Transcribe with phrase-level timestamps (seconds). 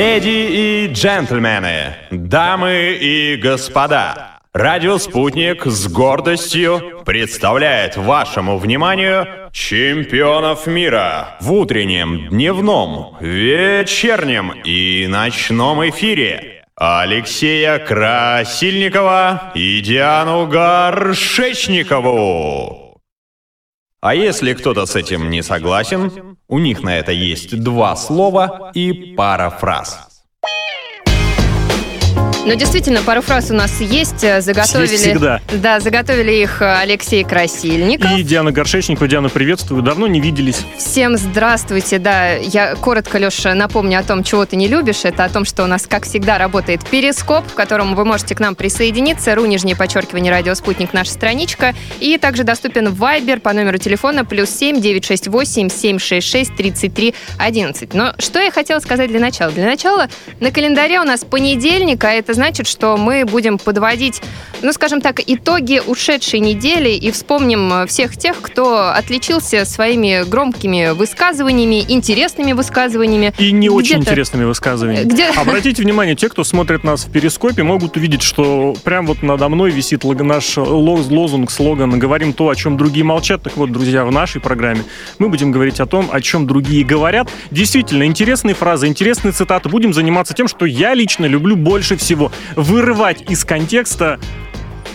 [0.00, 11.36] Леди и джентльмены, дамы и господа, Радио «Спутник» с гордостью представляет вашему вниманию чемпионов мира
[11.42, 16.64] в утреннем, дневном, вечернем и ночном эфире.
[16.76, 23.02] Алексея Красильникова и Диану Горшечникову.
[24.00, 29.14] А если кто-то с этим не согласен, у них на это есть два слова и
[29.14, 30.09] пара фраз.
[32.46, 34.24] Ну, действительно, пару фраз у нас есть.
[34.24, 35.42] э, Заготовили, Есть всегда.
[35.52, 38.10] Да, заготовили их э, Алексей Красильников.
[38.16, 39.06] И Диана Горшечникова.
[39.06, 39.82] Диана, приветствую.
[39.82, 40.62] Давно не виделись.
[40.78, 41.98] Всем здравствуйте.
[41.98, 45.04] Да, я коротко, Леша, напомню о том, чего ты не любишь.
[45.04, 48.40] Это о том, что у нас, как всегда, работает перископ, в котором вы можете к
[48.40, 49.34] нам присоединиться.
[49.34, 51.74] Ру, нижнее подчеркивание, радио «Спутник», наша страничка.
[52.00, 57.92] И также доступен Viber по номеру телефона плюс 7 968 766 33 11.
[57.92, 59.52] Но что я хотела сказать для начала?
[59.52, 60.08] Для начала
[60.40, 64.20] на календаре у нас понедельник, а это значит, что мы будем подводить,
[64.62, 70.90] ну, скажем так, итоги ушедшей недели и вспомним э, всех тех, кто отличился своими громкими
[70.94, 73.32] высказываниями, интересными высказываниями.
[73.38, 75.04] И не очень интересными высказываниями.
[75.08, 79.48] Где- Обратите внимание, те, кто смотрит нас в перископе, могут увидеть, что прям вот надо
[79.48, 83.42] мной висит наш лоз- лозунг, слоган «Говорим то, о чем другие молчат».
[83.42, 84.82] Так вот, друзья, в нашей программе
[85.18, 87.28] мы будем говорить о том, о чем другие говорят.
[87.50, 89.68] Действительно, интересные фразы, интересные цитаты.
[89.68, 92.19] Будем заниматься тем, что я лично люблю больше всего.
[92.56, 94.18] Вырывать из контекста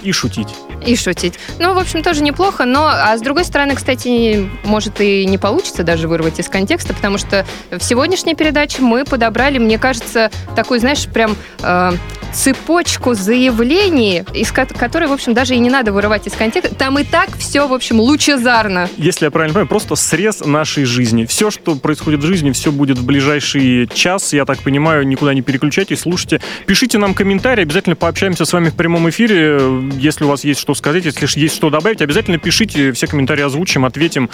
[0.04, 0.54] и шутить.
[0.86, 1.36] И шутить.
[1.60, 5.84] Ну, в общем, тоже неплохо, но, а с другой стороны, кстати, может и не получится
[5.84, 11.06] даже вырвать из контекста, потому что в сегодняшней передаче мы подобрали, мне кажется, такую, знаешь,
[11.08, 11.92] прям э,
[12.34, 16.76] цепочку заявлений, из ко- которой, в общем, даже и не надо вырывать из контекста.
[16.76, 18.90] Там и так все, в общем, лучезарно.
[18.98, 21.26] если я правильно понимаю, просто срез нашей жизни.
[21.26, 24.34] Все, что происходит в жизни, все будет в ближайший час.
[24.34, 26.42] Я так понимаю, никуда не переключайтесь, слушайте.
[26.66, 29.60] Пишите нам комментарии, обязательно пообщаемся с вами в прямом эфире.
[29.98, 33.44] Если у вас есть что сказать, если ж есть что добавить, обязательно пишите, все комментарии
[33.44, 34.32] озвучим, ответим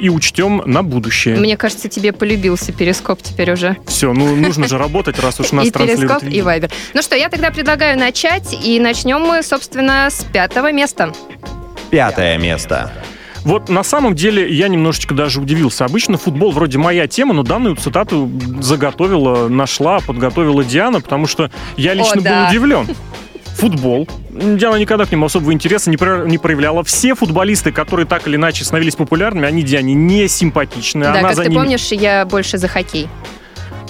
[0.00, 1.36] и учтем на будущее.
[1.36, 3.76] Мне кажется, тебе полюбился перископ теперь уже.
[3.86, 6.70] Все, ну нужно же работать, раз уж нас и транслируют перископ, и вайбер.
[6.94, 11.12] Ну что, я тогда предлагаю начать, и начнем мы, собственно, с пятого места.
[11.90, 12.92] Пятое место.
[13.44, 15.84] Вот на самом деле я немножечко даже удивился.
[15.84, 18.28] Обычно футбол вроде моя тема, но данную цитату
[18.60, 22.42] заготовила, нашла, подготовила Диана, потому что я лично да.
[22.42, 22.88] был удивлен.
[23.58, 24.06] Футбол.
[24.30, 26.84] Диана никогда к нему особого интереса не, про- не проявляла.
[26.84, 31.02] Все футболисты, которые так или иначе становились популярными, они Диане не симпатичны.
[31.04, 31.54] да, Она как ты ними...
[31.54, 33.08] помнишь, я больше за хоккей.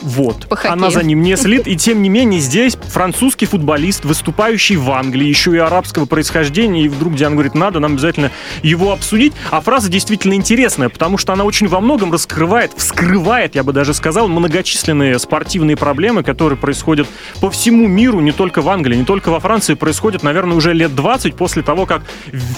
[0.03, 0.47] Вот.
[0.48, 0.72] По хоккею.
[0.72, 1.66] Она за ним не следит.
[1.66, 6.84] И тем не менее, здесь французский футболист, выступающий в Англии, еще и арабского происхождения.
[6.84, 8.31] И вдруг Диана говорит, надо нам обязательно
[8.62, 9.32] его обсудить.
[9.50, 13.94] А фраза действительно интересная, потому что она очень во многом раскрывает, вскрывает, я бы даже
[13.94, 17.06] сказал, многочисленные спортивные проблемы, которые происходят
[17.41, 20.94] по всему миру, не только в Англии, не только во Франции, происходят, наверное, уже лет
[20.94, 22.03] 20 после того, как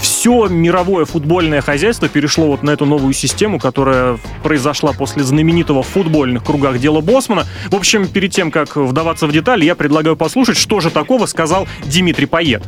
[0.01, 5.87] все мировое футбольное хозяйство перешло вот на эту новую систему, которая произошла после знаменитого в
[5.89, 7.47] футбольных кругах дела Босмана.
[7.71, 11.67] В общем, перед тем, как вдаваться в детали, я предлагаю послушать, что же такого сказал
[11.85, 12.63] Дмитрий Пает.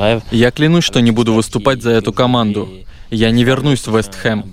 [0.00, 0.22] rêve.
[0.30, 2.68] Я клянусь, что не буду выступать за эту команду.
[3.10, 4.44] Я не вернусь в Вест Хэм.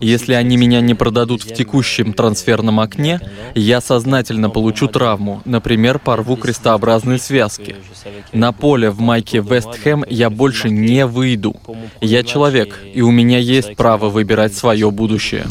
[0.00, 3.20] Если они меня не продадут в текущем трансферном окне,
[3.54, 7.76] я сознательно получу травму, например, порву крестообразные связки.
[8.32, 11.56] На поле в майке Вест Хэм я больше не выйду.
[12.00, 15.44] Я человек, и у меня есть право выбирать свое будущее.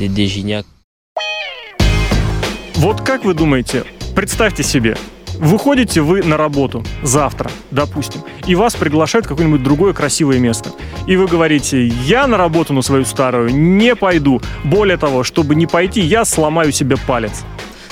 [2.81, 3.83] Вот как вы думаете,
[4.15, 4.97] представьте себе,
[5.37, 10.71] выходите вы на работу завтра, допустим, и вас приглашают в какое-нибудь другое красивое место.
[11.05, 14.41] И вы говорите, я на работу на свою старую не пойду.
[14.63, 17.43] Более того, чтобы не пойти, я сломаю себе палец.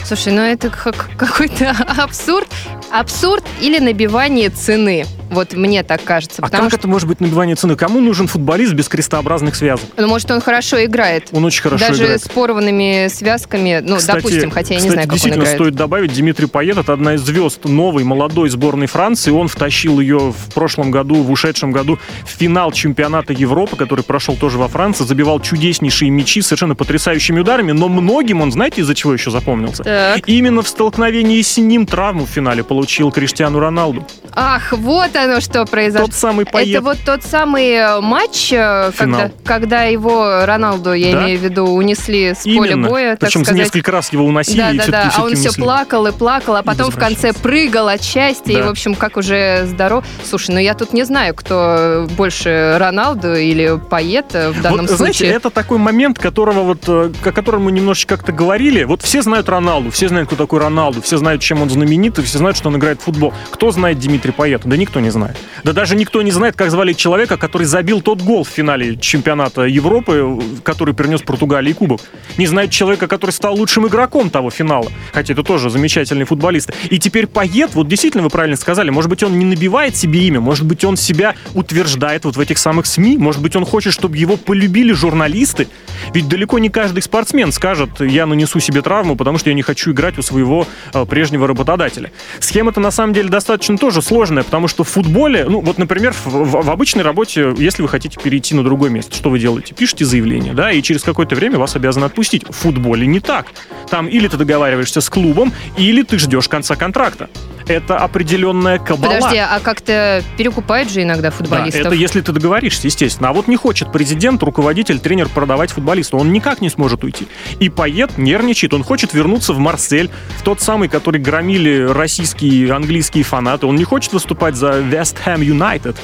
[0.04, 2.48] Слушай, ну это как какой-то абсурд.
[2.92, 5.06] Абсурд или набивание цены.
[5.30, 6.42] Вот мне так кажется.
[6.42, 7.76] А как это может быть набивание цены?
[7.76, 9.88] Кому нужен футболист без крестообразных связок?
[9.98, 11.28] Ну, может, он хорошо играет.
[11.32, 12.24] Он очень хорошо Даже играет.
[12.24, 15.58] с порванными связками, ну, Кстати- допустим, хотя я не кстати, знаю, как он действительно, играет.
[15.58, 19.32] стоит добавить, Дмитрий Пает это одна из звезд новой молодой сборной Франции.
[19.32, 24.36] Он втащил ее в прошлом году, в ушедшем году в финал чемпионата Европы, который прошел
[24.36, 29.14] тоже во Франции, забивал чудеснейшие мячи, совершенно потрясающими ударами, но многим он, знаете, из-за чего
[29.14, 29.84] еще запомнился?
[29.84, 30.28] Так.
[30.28, 34.06] Именно в столкновении с ним травму в финале получил Криштиану Роналду.
[34.34, 36.08] Ах, вот оно что произошло.
[36.08, 36.70] Тот самый поет.
[36.70, 41.24] Это вот тот самый э, матч, э, когда, когда его Роналду, я Да.
[41.24, 42.60] имею в виду, унесли с Именно.
[42.62, 43.64] поля боя, Причем сказать.
[43.66, 45.12] несколько раз его уносили, Да, и да, да.
[45.16, 45.64] А он все унесли.
[45.64, 48.52] плакал и плакал, а потом в конце прыгал от счастья.
[48.54, 48.64] И, Да.
[48.68, 50.06] в общем, как уже здоров.
[50.24, 54.90] Слушай, ну я тут не знаю, кто больше Роналду или поэт э, в данном вот,
[54.98, 55.36] знаете, случае.
[55.36, 58.84] это такой момент, которого вот, о котором мы немножечко как-то говорили.
[58.84, 62.22] Вот все знают Роналду, все знают, кто такой Роналду, все знают, чем он знаменит, и
[62.22, 63.34] все знают, что он играет в футбол.
[63.52, 64.68] Кто знает Дмитрия Паета?
[64.68, 65.38] Да никто не знает.
[65.64, 69.64] Да даже никто не знает, как звали человека, который забил тот гол в финале чемпионата
[69.64, 72.02] Европы, который принес Португалии кубок.
[72.38, 74.90] Не знает человека, который стал лучшим игроком того финала.
[75.14, 76.72] Хотя это тоже замечательный футболист.
[76.90, 80.40] И теперь Пает, вот действительно вы правильно сказали, может быть, он не набивает себе имя,
[80.40, 84.18] может быть, он себя утверждает вот в этих самых СМИ, может быть, он хочет, чтобы
[84.18, 85.68] его полюбили журналисты.
[86.14, 89.92] Ведь далеко не каждый спортсмен скажет, я нанесу себе травму, потому что я не хочу
[89.92, 92.12] играть у своего э, прежнего работодателя.
[92.40, 96.26] Схема-то на самом деле достаточно тоже сложная, потому что в футболе, ну вот, например, в,
[96.28, 99.74] в- в обычной работе, если вы хотите перейти на другое место, что вы делаете?
[99.74, 102.44] Пишите заявление, да, и через какое-то время вас обязаны отпустить.
[102.48, 103.48] В футболе не так.
[103.90, 107.30] Там или ты договариваешься с клубом, или ты ждешь конца контракта.
[107.70, 109.14] Это определенная кабала.
[109.14, 111.86] Подожди, а как-то перекупают же иногда Да, футболистов?
[111.86, 113.30] это если ты договоришься, естественно.
[113.30, 116.18] А вот не хочет президент, руководитель, тренер продавать футболиста.
[116.18, 117.28] Он никак не сможет уйти.
[117.60, 118.74] И Пает нервничает.
[118.74, 123.68] Он хочет вернуться в Марсель, в тот самый, который громили российские, английские фанаты.
[123.68, 125.96] Он не хочет выступать за West Ham United.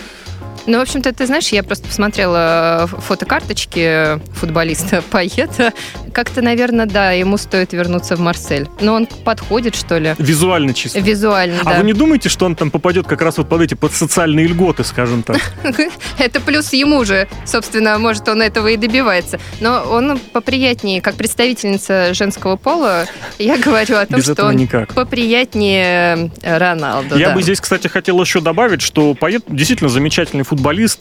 [0.68, 5.74] Ну, в общем-то, ты знаешь, я просто посмотрела э, фотокарточки футболиста Паета.
[6.14, 8.68] Как-то, наверное, да, ему стоит вернуться в Марсель.
[8.82, 10.16] Но он подходит, что ли?
[10.18, 11.00] Визуально чисто.
[11.00, 11.78] Визуально, А да.
[11.80, 14.84] вы не думаете, что он там попадет как раз вот под эти под социальные льготы,
[14.84, 15.40] скажем так?
[16.18, 19.40] Это плюс ему же, собственно, может, он этого и добивается.
[19.60, 23.06] Но он поприятнее, как представительница женского пола,
[23.38, 24.94] я говорю о том, Без что он никак.
[24.94, 27.18] поприятнее э, Роналду.
[27.18, 27.36] Я да.
[27.36, 30.55] бы здесь, кстати, хотел еще добавить, что Пает действительно замечательный футболист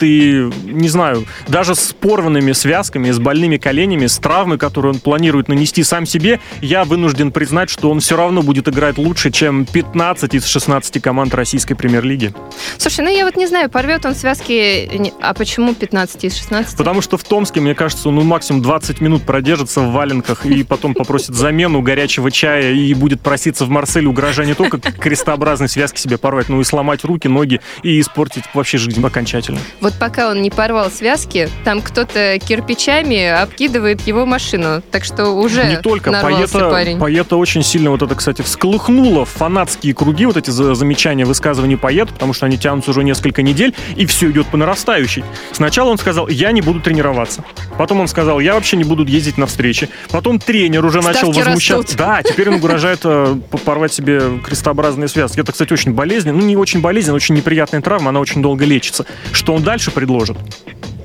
[0.06, 5.48] и, не знаю, даже с порванными связками, с больными коленями, с травмой, которую он планирует
[5.48, 10.34] нанести сам себе, я вынужден признать, что он все равно будет играть лучше, чем 15
[10.34, 12.32] из 16 команд российской премьер-лиги.
[12.78, 15.12] Слушай, ну я вот не знаю, порвет он связки...
[15.20, 16.76] А почему 15 из 16?
[16.76, 20.62] Потому что в Томске, мне кажется, он ну, максимум 20 минут продержится в валенках и
[20.62, 25.98] потом попросит замену горячего чая и будет проситься в Марселе, угрожая не только крестообразной связки
[25.98, 29.43] себе порвать, но и сломать руки, ноги и испортить вообще жизнь окончательно.
[29.80, 34.82] Вот пока он не порвал связки, там кто-то кирпичами обкидывает его машину.
[34.90, 36.10] Так что уже Не только.
[36.12, 36.98] Поэта, парень.
[36.98, 42.12] поэта очень сильно вот это, кстати, всколыхнуло фанатские круги, вот эти за- замечания, высказывания поэта,
[42.12, 45.24] потому что они тянутся уже несколько недель, и все идет по нарастающей.
[45.52, 47.44] Сначала он сказал, я не буду тренироваться.
[47.78, 49.88] Потом он сказал, я вообще не буду ездить на встречи.
[50.10, 51.82] Потом тренер уже начал Ставки возмущаться.
[51.82, 51.96] растут.
[51.98, 55.40] Да, теперь он угрожает э, порвать себе крестообразные связки.
[55.40, 56.38] Это, кстати, очень болезненно.
[56.38, 59.04] Ну, не очень болезненно, очень неприятная травма, она очень долго лечится.
[59.34, 60.36] Что он дальше предложит?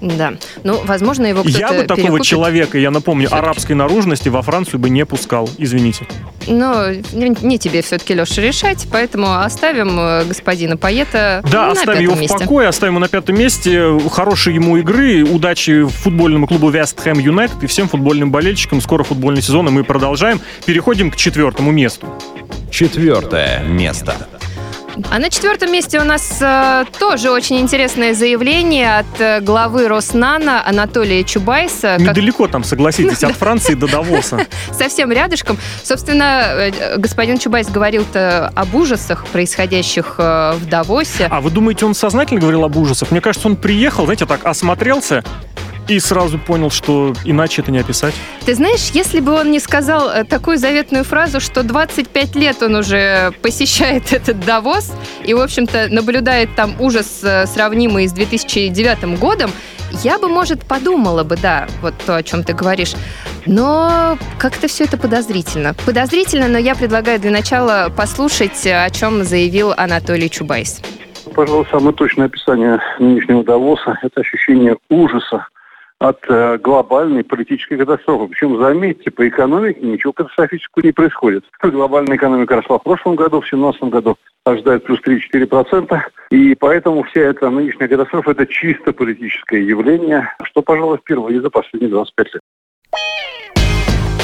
[0.01, 0.35] Да.
[0.63, 2.25] Ну, возможно, его кто-то Я бы такого перекупит.
[2.25, 5.49] человека, я напомню, арабской наружности во Францию бы не пускал.
[5.57, 6.07] Извините.
[6.47, 11.85] Но не не тебе все-таки, Леша, решать, поэтому оставим э, господина Паета Да, на оставим
[11.87, 12.37] пятом его в месте.
[12.37, 13.99] покое, оставим его на пятом месте.
[14.09, 18.79] Хорошей ему игры, удачи футбольному клубу West Ham United и всем футбольным болельщикам.
[18.79, 20.39] Скоро футбольный сезон, и мы продолжаем.
[20.65, 22.07] Переходим к четвертому месту.
[22.71, 24.15] Четвертое место.
[25.11, 30.65] А на четвертом месте у нас э, тоже очень интересное заявление от э, главы Роснана
[30.67, 31.95] Анатолия Чубайса.
[31.97, 34.45] как- Недалеко там, согласитесь, от Франции до Давоса.
[34.71, 35.57] совсем рядышком.
[35.83, 41.27] Собственно, э, господин Чубайс говорил-то об ужасах, происходящих э, в Давосе.
[41.29, 43.11] А вы думаете, он сознательно говорил об ужасах?
[43.11, 45.23] Мне кажется, он приехал, знаете, так осмотрелся
[45.89, 48.13] и сразу понял, что иначе это не описать.
[48.45, 52.75] Ты знаешь, если бы он не сказал э, такую заветную фразу, что 25 лет он
[52.75, 54.93] уже посещает этот Давос
[55.25, 59.51] и, в общем-то, наблюдает там ужас, э, сравнимый с 2009 годом,
[60.03, 62.93] я бы, может, подумала бы, да, вот то, о чем ты говоришь.
[63.47, 65.73] Но как-то все это подозрительно.
[65.85, 70.81] Подозрительно, но я предлагаю для начала послушать, о чем заявил Анатолий Чубайс.
[71.33, 75.47] Пожалуй, самое точное описание нынешнего Давоса– это ощущение ужаса
[75.99, 78.27] от э, глобальной политической катастрофы.
[78.27, 81.43] Причем, заметьте, по экономике ничего катастрофического не происходит.
[81.61, 85.99] Глобальная экономика росла в прошлом году, в 2017 году ожидает плюс 3-4%.
[86.31, 91.91] И поэтому вся эта нынешняя катастрофа– это чисто политическое явление, что, пожалуй, впервые за последние
[91.91, 92.41] 25 лет.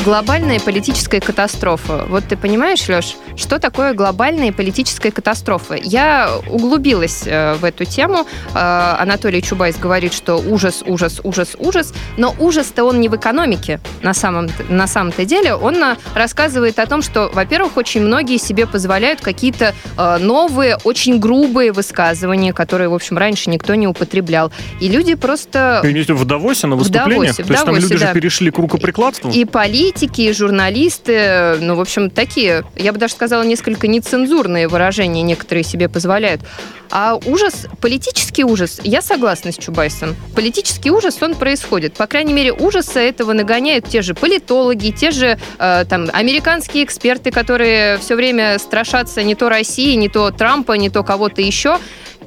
[0.05, 2.05] Глобальная политическая катастрофа.
[2.07, 5.73] Вот ты понимаешь, Леш, что такое глобальная политическая катастрофа?
[5.81, 8.27] Я углубилась э, в эту тему.
[8.53, 11.91] Э, Анатолий Чубайс говорит, что ужас, ужас, ужас, ужас.
[12.17, 15.55] Но ужас-то он не в экономике на самом на самом-то деле.
[15.55, 19.73] Он э, рассказывает о том, что, во-первых, очень многие себе позволяют какие-то
[20.19, 24.51] новые, очень грубые высказывания, которые, в общем, раньше никто не употреблял.
[24.79, 25.79] И люди просто...
[25.83, 27.33] В Давосе на выступлениях?
[27.33, 28.07] В Давосе, То есть там люди да.
[28.07, 29.31] же перешли к рукоприкладству?
[29.31, 29.45] И
[29.95, 35.87] политики, журналисты, ну, в общем, такие, я бы даже сказала, несколько нецензурные выражения некоторые себе
[35.87, 36.41] позволяют.
[36.91, 40.13] А ужас, политический ужас, я согласна с Чубайсом.
[40.35, 41.93] Политический ужас, он происходит.
[41.93, 47.31] По крайней мере, ужаса этого нагоняют те же политологи, те же э, там американские эксперты,
[47.31, 51.79] которые все время страшатся не то России, не то Трампа, не то кого-то еще.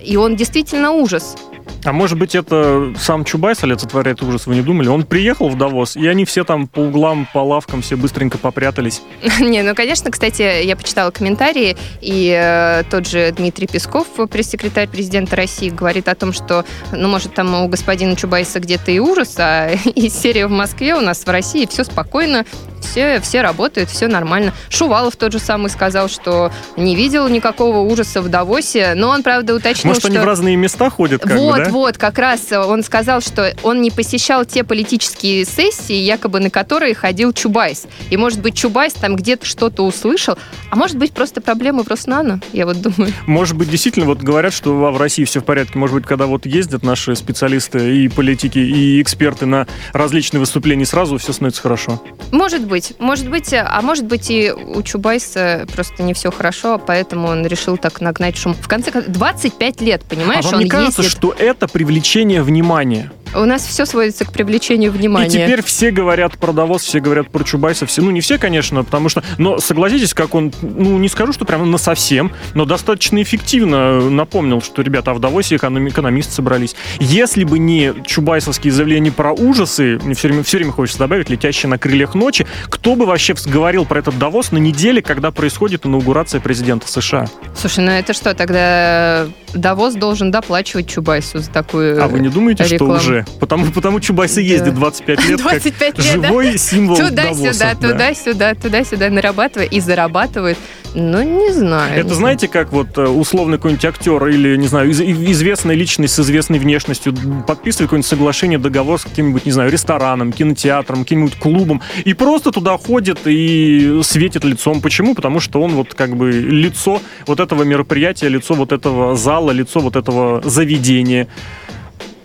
[0.02, 1.36] И он действительно ужас.
[1.84, 4.88] А может быть, это сам Чубайс олицетворяет ужас, вы не думали?
[4.88, 9.02] Он приехал в Давос, и они все там по углам, по лавкам все быстренько попрятались.
[9.40, 15.36] Не, ну, конечно, кстати, я почитала комментарии, и э, тот же Дмитрий Песков, пресс-секретарь президента
[15.36, 19.70] России, говорит о том, что, ну, может, там у господина Чубайса где-то и ужас, а
[19.94, 22.44] из серии в Москве у нас в России все спокойно,
[22.80, 24.52] все, все работают, все нормально.
[24.68, 29.54] Шувалов тот же самый сказал, что не видел никакого ужаса в Давосе, но он, правда,
[29.54, 30.08] уточнил, Может, что...
[30.08, 31.70] они в разные места ходят, как вот, бы, да?
[31.70, 36.94] вот, как раз он сказал, что он не посещал те политические сессии, якобы на которые
[36.94, 37.86] ходил Чубайс.
[38.10, 40.36] И, может быть, Чубайс там где-то что-то услышал,
[40.70, 43.12] а может быть, просто проблемы в Роснано, я вот думаю.
[43.26, 45.78] Может быть, действительно, вот говорят, что в России все в порядке.
[45.78, 51.18] Может быть, когда вот ездят наши специалисты и политики, и эксперты на различные выступления, сразу
[51.18, 52.02] все становится хорошо.
[52.32, 57.28] Может быть, может быть, а может быть и у Чубайса просто не все хорошо, поэтому
[57.28, 58.54] он решил так нагнать шум.
[58.54, 61.16] В конце концов, 25 лет, понимаешь, а вам он не кажется, ездит.
[61.16, 63.10] что это привлечение внимания?
[63.34, 65.28] У нас все сводится к привлечению внимания.
[65.28, 68.84] И теперь все говорят про Давос, все говорят про Чубайса, все, ну не все, конечно,
[68.84, 73.20] потому что, но согласитесь, как он, ну не скажу, что прямо на совсем, но достаточно
[73.22, 76.74] эффективно напомнил, что ребята, а в Давосе эконом- экономисты собрались.
[77.00, 81.68] Если бы не чубайсовские заявления про ужасы, мне все время, все время хочется добавить, летящие
[81.70, 86.40] на крыльях ночи, кто бы вообще говорил про этот Давос на неделе, когда происходит инаугурация
[86.40, 87.26] президента США?
[87.56, 92.64] Слушай, ну это что, тогда Давос должен доплачивать Чубайсу за такую А вы не думаете,
[92.64, 92.98] рекламу.
[92.98, 93.17] что уже?
[93.40, 94.40] Потому, потому Чубайс и Да.
[94.54, 96.28] ездит 25 лет 25 как лет, да?
[96.28, 97.88] живой символ Туда-сюда, да.
[97.88, 100.58] туда-сюда, туда-сюда нарабатывает и зарабатывает.
[100.94, 102.00] Ну, не знаю.
[102.00, 106.20] Это знаете, как вот э, условный какой-нибудь актер или, не знаю, из- известная личность с
[106.20, 107.14] известной внешностью
[107.46, 112.78] подписывает какое-нибудь соглашение, договор с каким-нибудь, не знаю, рестораном, кинотеатром, каким-нибудь клубом, и просто туда
[112.78, 114.80] ходит и светит лицом.
[114.80, 115.14] Почему?
[115.14, 119.80] Потому что он вот как бы лицо вот этого мероприятия, лицо вот этого зала, лицо
[119.80, 121.28] вот этого заведения.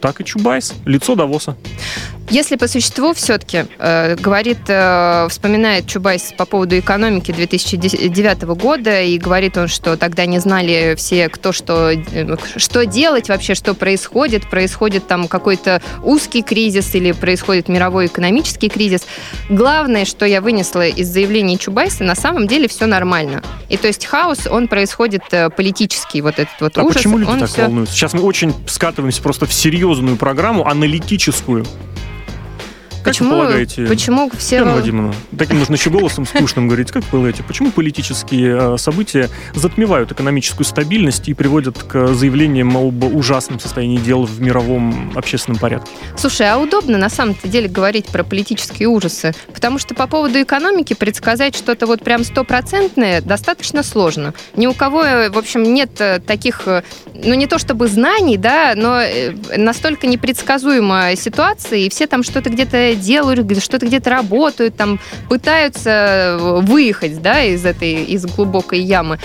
[0.04, 1.56] Так и Чубайс, лицо Давоса.
[2.30, 9.18] Если по существу все-таки, э, говорит, э, вспоминает Чубайс по поводу экономики 2009 года, и
[9.18, 14.50] говорит он, что тогда не знали все, кто что, э, что делать вообще, что происходит,
[14.50, 19.02] происходит там какой-то узкий кризис или происходит мировой экономический кризис.
[19.50, 23.42] Главное, что я вынесла из заявлений Чубайса, на самом деле все нормально.
[23.70, 26.96] И то есть хаос, он происходит э, политический, вот этот вот А ужас.
[26.96, 27.96] почему люди он так всё- волнуются?
[27.96, 31.66] Сейчас мы очень скатываемся просто в серьезную программу, аналитическую.
[33.04, 34.58] Почему, полагаете, почему все...
[34.58, 39.30] Елена Владимировна, таким нужно еще голосом скучным говорить, как вы полагаете, почему политические э, события
[39.54, 45.92] затмевают экономическую стабильность и приводят к заявлениям об ужасном состоянии дел в мировом общественном порядке?
[46.18, 50.94] Слушай, а удобно на самом-то деле говорить про политические ужасы, потому что по поводу экономики
[50.94, 54.34] предсказать что-то вот прям стопроцентное достаточно сложно.
[54.56, 56.84] Ни у кого, э, в общем, нет э, таких, э,
[57.14, 59.02] ну не то чтобы знаний, да, но
[59.56, 65.90] настолько непредсказуемая ситуация, и все там что-то где-то делают, где- что-то где-то работают, там пытаются
[65.90, 69.20] э, выехать, да, из этой, из глубокой ямы.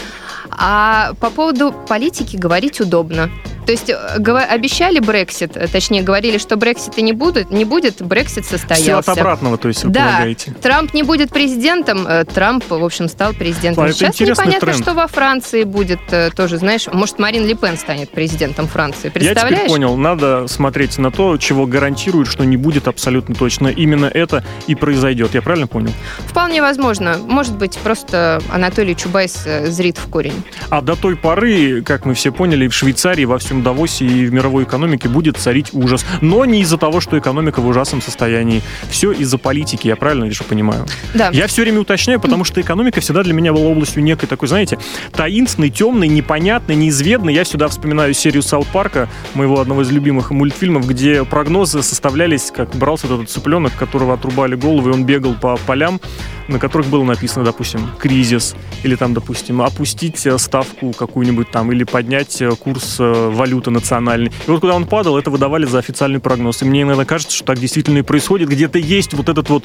[0.51, 3.31] А по поводу политики говорить удобно.
[3.69, 8.47] То есть э, обещали Брексит, э, точнее говорили, что Брексита не будет, не будет, Брексит
[8.47, 9.13] Все состоялся.
[9.13, 10.07] от обратного, то есть, вы Да.
[10.07, 10.53] полагаете?
[10.53, 13.85] Трамп не будет президентом, э, Трамп, в общем, стал президентом.
[13.85, 14.83] А, это Сейчас непонятно, тренд.
[14.83, 16.01] что во Франции будет
[16.35, 19.09] тоже, знаешь, может, Марин Ле Пен станет президентом Франции.
[19.09, 19.69] Я теперь Представляешь?
[19.71, 23.69] понял, надо смотреть на то, чего гарантируют, что не будет абсолютно точно.
[23.69, 25.35] Именно это и произойдет.
[25.35, 25.93] Я правильно понял?
[26.21, 27.19] Вполне возможно.
[27.19, 30.43] Может быть, просто Анатолий Чубайс зрит в корень.
[30.71, 34.27] А до той поры, как мы все поняли, в Швейцарии во всем этом Давосе и
[34.27, 36.05] в мировой экономике будет царить ужас.
[36.21, 38.63] Но не из-за того, что экономика в ужасном состоянии.
[38.91, 40.87] Все из-за политики, я правильно вижу, понимаю?
[41.15, 41.31] Да.
[41.33, 44.79] Я все время уточняю, потому что экономика всегда для меня была областью некой такой, знаете,
[45.13, 47.35] таинственной, темной, непонятной, неизведанной.
[47.35, 52.75] Я сюда вспоминаю серию Саут Парка, моего одного из любимых мультфильмов, где прогнозы составлялись, как
[52.77, 56.01] брался вот этот цыпленок, которого отрубали голову, и он бегал по полям,
[56.49, 61.85] на которых было написано, допустим, кризис, или там, допустим, опустить э, ставку какую-нибудь там, или
[61.85, 64.31] поднять э, курс э, валюты национальной.
[64.47, 66.63] И вот куда он падал, это выдавали за официальный прогноз.
[66.63, 68.49] И мне иногда кажется, что так действительно и происходит.
[68.49, 69.65] Где-то есть вот этот вот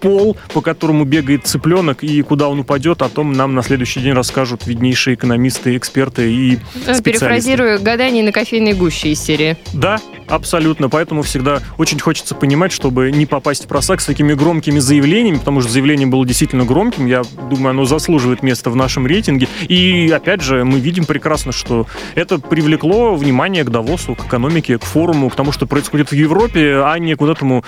[0.00, 4.12] пол, по которому бегает цыпленок, и куда он упадет, о том нам на следующий день
[4.12, 7.02] расскажут виднейшие экономисты, эксперты и специалисты.
[7.02, 9.56] Перефразирую гадание на кофейной гуще из серии.
[9.72, 10.88] Да, абсолютно.
[10.88, 15.60] Поэтому всегда очень хочется понимать, чтобы не попасть в просак с такими громкими заявлениями, потому
[15.60, 17.06] что заявление было действительно громким.
[17.06, 19.48] Я думаю, оно заслуживает места в нашем рейтинге.
[19.68, 24.84] И, опять же, мы видим прекрасно, что это привлекло внимание к Давосу, к экономике, к
[24.84, 27.64] форуму, к тому, что происходит в Европе, а не к вот этому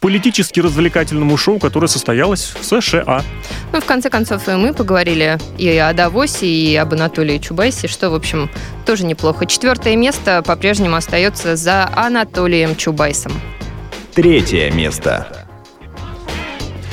[0.00, 3.22] политически-развлекательному шоу, которое состоялось в США.
[3.72, 8.10] Ну, в конце концов, и мы поговорили и о Давосе, и об Анатолии Чубайсе, что,
[8.10, 8.50] в общем,
[8.86, 9.46] тоже неплохо.
[9.46, 13.32] Четвертое место по-прежнему остается за Анатолием Чубайсом.
[14.14, 15.46] Третье место.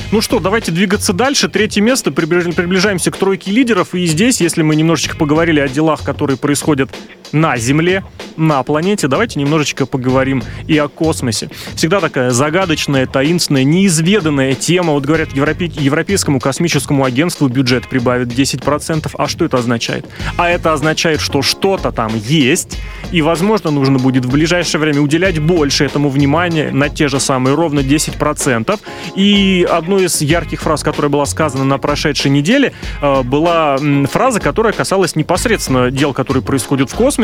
[0.09, 1.49] Ну что, давайте двигаться дальше.
[1.49, 2.11] Третье место.
[2.11, 3.93] Приближаемся к тройке лидеров.
[3.93, 6.89] И здесь, если мы немножечко поговорили о делах, которые происходят
[7.31, 8.03] на Земле,
[8.38, 11.50] на планете, давайте немножечко поговорим и о космосе.
[11.75, 14.93] Всегда такая загадочная, таинственная, неизведанная тема.
[14.93, 15.65] Вот говорят, Европе...
[15.65, 19.10] Европейскому космическому агентству бюджет прибавит 10%.
[19.17, 20.05] А что это означает?
[20.38, 22.77] А это означает, что что-то там есть,
[23.12, 27.55] и, возможно, нужно будет в ближайшее время уделять больше этому внимания на те же самые
[27.55, 28.79] ровно 10%.
[29.15, 33.77] И одной из ярких фраз, которая была сказана на прошедшей неделе, э, была
[34.10, 37.16] фраза, которая касалась непосредственно дел, которые происходят в космосе,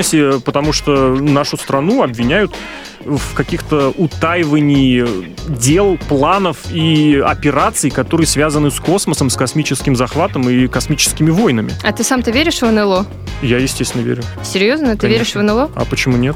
[0.46, 2.54] потому что нашу страну обвиняют
[3.06, 5.06] в каких-то утаивании
[5.50, 11.74] дел, планов и операций, которые связаны с космосом, с космическим захватом и космическими войнами.
[11.84, 13.06] А ты сам-то веришь в НЛО?
[13.42, 14.24] Я, естественно, верю.
[14.44, 14.94] Серьезно?
[14.94, 15.08] Ты Конечно.
[15.08, 15.72] веришь в НЛО?
[15.76, 16.36] А почему нет?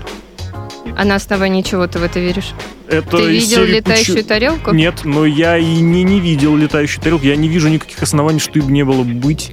[0.96, 2.54] А на основании чего ты в это веришь?
[2.88, 4.74] Это ты видел летающую «Почему-» тарелку?
[4.74, 7.26] Нет, но я и не, не видел летающую тарелку.
[7.26, 9.52] Я не вижу никаких оснований, что им не было быть.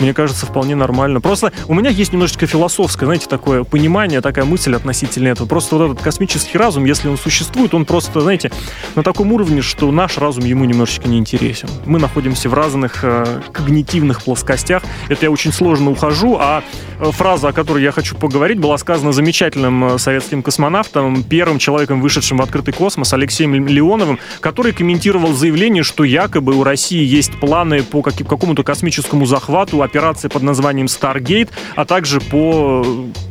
[0.00, 1.20] Мне кажется, вполне нормально.
[1.20, 5.48] Просто у меня есть немножечко философское, знаете, такое понимание, такая мысль относительно этого.
[5.48, 8.50] Просто вот этот космический разум, если он существует, он просто, знаете,
[8.94, 11.68] на таком уровне, что наш разум ему немножечко не интересен.
[11.84, 14.82] Мы находимся в разных э, когнитивных плоскостях.
[15.08, 16.62] Это я очень сложно ухожу, а
[17.00, 22.00] э, фраза, о которой я хочу поговорить, была сказана замечательным э, советским космонавтом, первым человеком,
[22.00, 27.82] вышедшим в открытый космос, Алексеем Леоновым, который комментировал заявление, что якобы у России есть планы
[27.82, 32.84] по какому-то космическому захвату, операции под названием Stargate, а также по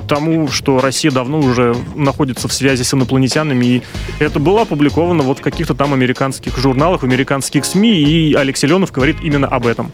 [0.09, 3.65] тому, что Россия давно уже находится в связи с инопланетянами.
[3.65, 3.83] И
[4.19, 8.91] это было опубликовано вот в каких-то там американских журналах, в американских СМИ, и Алексей Леонов
[8.91, 9.91] говорит именно об этом.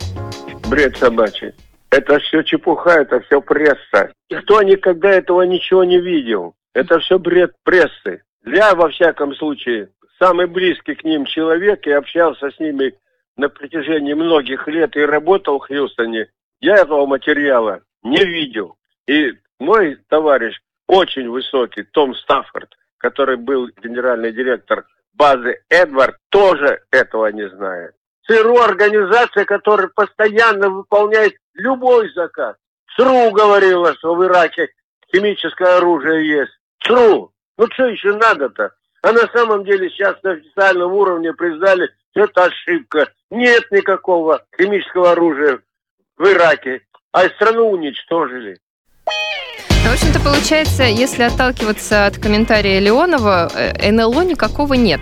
[0.70, 1.51] Бред собачий.
[1.91, 4.12] Это все чепуха, это все пресса.
[4.32, 6.55] Никто никогда этого ничего не видел.
[6.74, 8.24] Это все бред прессы.
[8.46, 12.94] Я, во всяком случае, самый близкий к ним человек и общался с ними
[13.38, 16.27] на протяжении многих лет и работал в Хьюстоне,
[16.64, 18.78] я этого материала не видел.
[19.06, 27.28] И мой товарищ очень высокий, Том Стаффорд, который был генеральный директор базы Эдвард, тоже этого
[27.28, 27.96] не знает.
[28.26, 32.56] ЦРУ организация, которая постоянно выполняет любой заказ.
[32.96, 34.70] ЦРУ говорила, что в Ираке
[35.14, 36.58] химическое оружие есть.
[36.86, 37.34] ЦРУ.
[37.58, 38.72] Ну что еще надо-то?
[39.02, 43.12] А на самом деле сейчас на официальном уровне признали, что это ошибка.
[43.30, 45.60] Нет никакого химического оружия
[46.18, 46.82] в Ираке.
[47.12, 48.58] А страну уничтожили.
[49.84, 55.02] Ну, в общем-то, получается, если отталкиваться от комментария Леонова, э, НЛО никакого нет.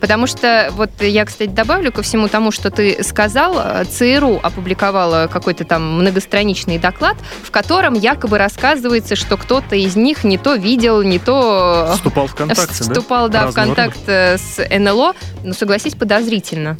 [0.00, 5.28] Потому что, вот я, кстати, добавлю ко всему тому, что ты сказал, э, ЦРУ опубликовала
[5.32, 11.02] какой-то там многостраничный доклад, в котором якобы рассказывается, что кто-то из них не то видел,
[11.02, 11.90] не то...
[11.94, 15.14] Вступал в контакт, Вступал, да, в Разного контакт э, с НЛО.
[15.44, 16.76] Ну, согласись, подозрительно.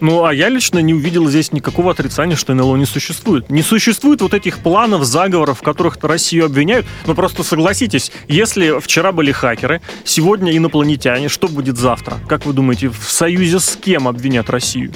[0.00, 3.50] Ну, а я лично не увидел здесь никакого отрицания, что НЛО не существует.
[3.50, 6.86] Не существует вот этих планов, заговоров, в которых Россию обвиняют.
[7.06, 12.18] Но просто согласитесь, если вчера были хакеры, сегодня инопланетяне, что будет завтра?
[12.28, 14.92] Как вы думаете, в союзе с кем обвинят Россию?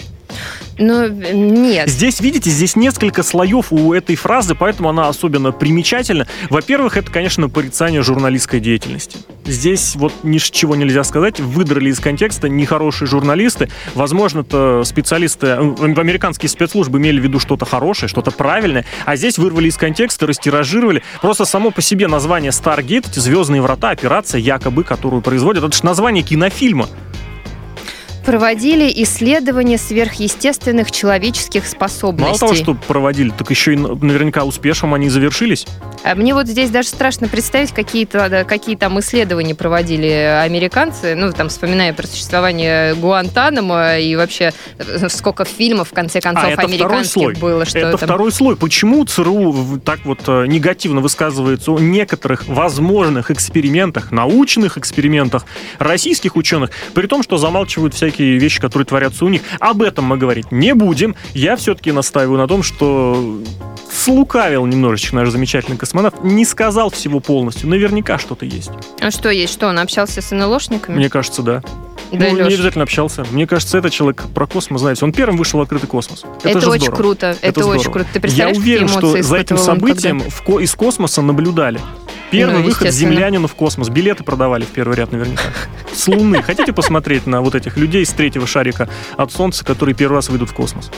[0.79, 1.89] Ну, нет.
[1.89, 6.29] Здесь, видите, здесь несколько слоев у этой фразы, поэтому она особенно примечательна.
[6.51, 9.19] Во-первых, это, конечно, порицание журналистской деятельности.
[9.45, 13.69] Здесь вот ничего нельзя сказать, выдрали из контекста нехорошие журналисты.
[13.95, 15.59] Возможно, то специалисты, э,
[15.97, 21.03] американские спецслужбы имели в виду что-то хорошее, что-то правильное, а здесь вырвали из контекста, растиражировали.
[21.21, 26.23] Просто само по себе название Stargate, звездные врата, операция якобы, которую производят, это же название
[26.23, 26.89] кинофильма
[28.29, 32.27] проводили исследования сверхъестественных человеческих способностей.
[32.27, 35.67] Мало того, что проводили, так еще и наверняка успешным они завершились.
[36.05, 40.11] А мне вот здесь даже страшно представить, какие-то, какие там исследования проводили
[40.45, 46.53] американцы, ну, там, вспоминая про существование Гуантанамо и вообще э, сколько фильмов, в конце концов,
[46.55, 47.65] а, американских было.
[47.65, 48.09] Что это там...
[48.09, 48.57] второй слой.
[48.57, 55.47] Почему ЦРУ так вот э, негативно высказывается о некоторых возможных экспериментах, научных экспериментах
[55.79, 59.43] российских ученых, при том, что замалчивают всякие всякие вещи, которые творятся у них.
[59.61, 61.15] Об этом мы говорить не будем.
[61.35, 63.41] Я все-таки настаиваю на том, что
[63.91, 67.69] слукавил немножечко наш замечательный космонавт, не сказал всего полностью.
[67.69, 68.71] Наверняка что-то есть.
[69.01, 69.53] А что есть?
[69.53, 70.97] Что, он общался с НЛОшниками?
[70.97, 71.63] Мне кажется, да.
[72.11, 72.49] Да, ну, Леш.
[72.49, 73.25] не обязательно общался.
[73.31, 76.25] Мне кажется, этот человек про космос, знаете, он первым вышел в открытый космос.
[76.43, 76.97] Это, это очень здорово.
[76.97, 77.27] круто.
[77.43, 78.09] Это, это очень круто.
[78.13, 81.81] Ты представляешь, Я уверен, что за этим событием в ко- из космоса наблюдали.
[82.31, 83.89] Первый ну, выход землянина в космос.
[83.89, 85.43] Билеты продавали в первый ряд наверняка.
[85.99, 86.43] С Луны.
[86.43, 90.49] Хотите посмотреть на вот этих людей с третьего шарика от Солнца, которые первый раз выйдут
[90.49, 90.93] в космос?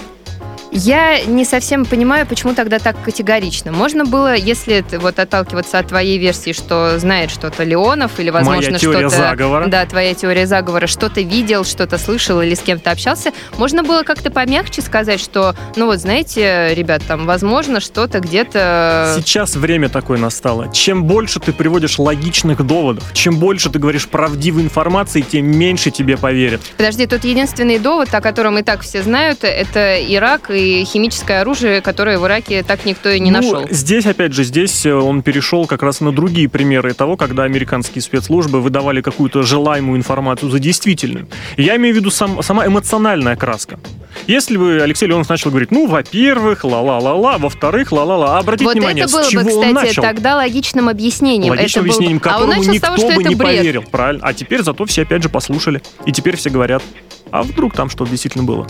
[0.73, 3.73] Я не совсем понимаю, почему тогда так категорично.
[3.73, 9.09] Можно было, если вот отталкиваться от твоей версии, что знает что-то Леонов или, возможно, что-то...
[9.09, 9.67] заговора.
[9.67, 10.87] Да, твоя теория заговора.
[10.87, 13.33] Что-то видел, что-то слышал или с кем-то общался.
[13.59, 19.15] Можно было как-то помягче сказать, что, ну вот, знаете, ребят, там, возможно, что-то где-то...
[19.17, 20.73] Сейчас время такое настало.
[20.73, 26.17] Чем больше ты приводишь логичных доводов, чем больше ты говоришь правдивой информации, тем меньше тебе
[26.17, 26.61] поверят.
[26.77, 31.41] Подожди, тут единственный довод, о котором и так все знают, это Ирак и и химическое
[31.41, 33.67] оружие, которое в Ираке так никто и не ну, нашел.
[33.71, 38.03] Здесь, опять же, здесь э, он перешел как раз на другие примеры того, когда американские
[38.03, 41.29] спецслужбы выдавали какую-то желаемую информацию за действительную.
[41.57, 43.79] Я имею в виду сам, сама эмоциональная краска.
[44.27, 49.13] Если бы Алексей Леонов начал говорить, ну, во-первых, ла-ла-ла-ла, во-вторых, ла-ла-ла, обратите вот внимание, это
[49.13, 50.03] было с чего бы, кстати, он начал?
[50.03, 51.51] тогда логичным объяснением.
[51.51, 52.31] Логичным это объяснением, был...
[52.31, 53.39] которому а никто того, бы не бред.
[53.39, 54.25] поверил, правильно?
[54.25, 56.83] А теперь зато все опять же послушали, и теперь все говорят,
[57.31, 58.67] а вдруг там что-то действительно было?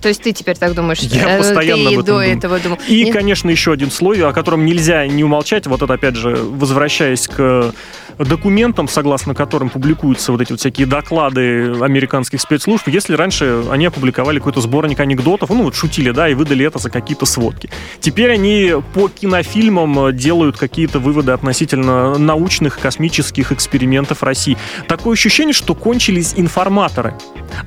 [0.00, 0.98] То есть ты теперь так думаешь?
[1.00, 2.36] Я э, постоянно ты об этом до думаю.
[2.36, 2.78] этого думал.
[2.88, 3.14] И, Нет?
[3.14, 5.66] конечно, еще один слой, о котором нельзя не умолчать.
[5.66, 7.72] Вот это, опять же, возвращаясь к
[8.18, 14.38] документам, согласно которым публикуются вот эти вот всякие доклады американских спецслужб, если раньше они опубликовали
[14.38, 17.70] какой-то сборник анекдотов, ну вот шутили, да, и выдали это за какие-то сводки.
[18.00, 24.56] Теперь они по кинофильмам делают какие-то выводы относительно научных космических экспериментов России.
[24.88, 27.14] Такое ощущение, что кончились информаторы.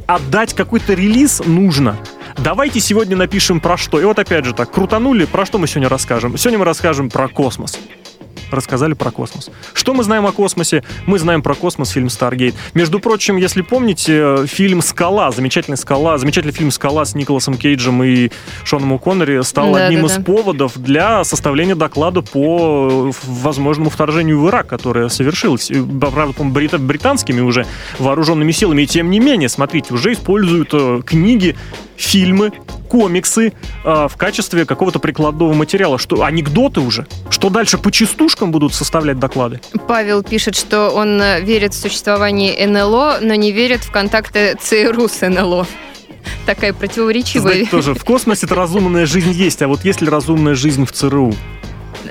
[0.08, 1.98] Отдать какой-то релиз нужно.
[2.38, 4.00] Давайте сегодня напишем про что.
[4.00, 6.38] И вот опять же так, крутанули, про что мы сегодня расскажем?
[6.38, 7.80] Сегодня мы расскажем про космос
[8.52, 9.50] рассказали про космос.
[9.74, 10.84] Что мы знаем о космосе?
[11.06, 12.56] Мы знаем про космос фильм «Старгейт».
[12.74, 18.30] Между прочим, если помните, фильм «Скала», замечательный «Скала», замечательный фильм «Скала» с Николасом Кейджем и
[18.64, 20.24] Шоном О'Коннери стал да, одним да, из да.
[20.24, 27.66] поводов для составления доклада по возможному вторжению в Ирак, которое совершилось, правда, по британскими уже
[28.00, 28.84] вооруженными силами.
[28.84, 31.56] И тем не менее, смотрите, уже используют э, книги
[31.98, 32.52] фильмы,
[32.90, 33.54] комиксы
[33.84, 35.98] э, в качестве какого-то прикладного материала.
[35.98, 37.08] Что, анекдоты уже?
[37.30, 39.62] Что дальше по частушкам будут составлять доклады?
[39.88, 45.08] Павел пишет, что он э, верит в существование НЛО, но не верит в контакты ЦРУ
[45.08, 45.68] с НЛО
[46.46, 47.54] такая противоречивая.
[47.54, 51.34] Знаете, тоже в космосе-то разумная жизнь есть, а вот есть ли разумная жизнь в ЦРУ?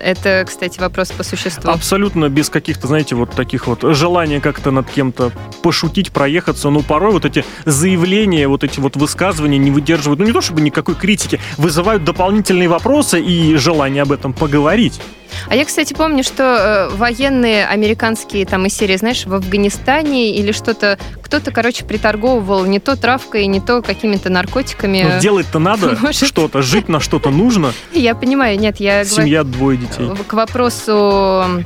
[0.02, 1.70] Это, кстати, вопрос по существу.
[1.70, 6.70] Абсолютно без каких-то, знаете, вот таких вот желания как-то над кем-то пошутить, проехаться.
[6.70, 10.60] Но порой вот эти заявления, вот эти вот высказывания не выдерживают, ну не то чтобы
[10.60, 15.00] никакой критики, вызывают дополнительные вопросы и желание об этом поговорить.
[15.48, 20.52] А я, кстати, помню, что э, военные американские там из серии, знаешь, в Афганистане или
[20.52, 25.06] что-то, кто-то, короче, приторговывал не то травкой, не то какими-то наркотиками.
[25.14, 26.28] Ну, делать-то надо Может...
[26.28, 27.72] что-то, жить на что-то нужно.
[27.92, 29.04] Я понимаю, нет, я...
[29.04, 30.10] Семья, двое детей.
[30.26, 31.64] К вопросу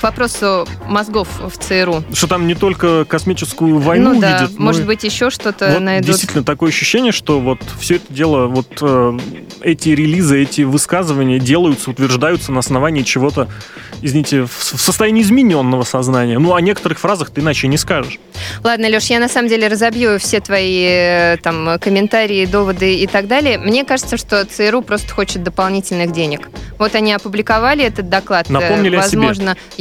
[0.00, 2.02] к вопросу мозгов в ЦРУ.
[2.14, 4.58] Что там не только космическую войну ну, да, видят.
[4.58, 6.06] Может быть, еще что-то вот найдут.
[6.06, 9.18] Действительно, такое ощущение, что вот все это дело, вот э,
[9.60, 13.48] эти релизы, эти высказывания делаются, утверждаются на основании чего-то,
[14.00, 16.38] извините, в, в состоянии измененного сознания.
[16.38, 18.18] Ну, о некоторых фразах ты иначе не скажешь.
[18.64, 23.26] Ладно, Леш, я на самом деле разобью все твои э, там комментарии, доводы и так
[23.28, 23.58] далее.
[23.58, 28.48] Мне кажется, что ЦРУ просто хочет дополнительных денег Вот они опубликовали этот доклад.
[28.48, 29.20] э, Напомнили о себе.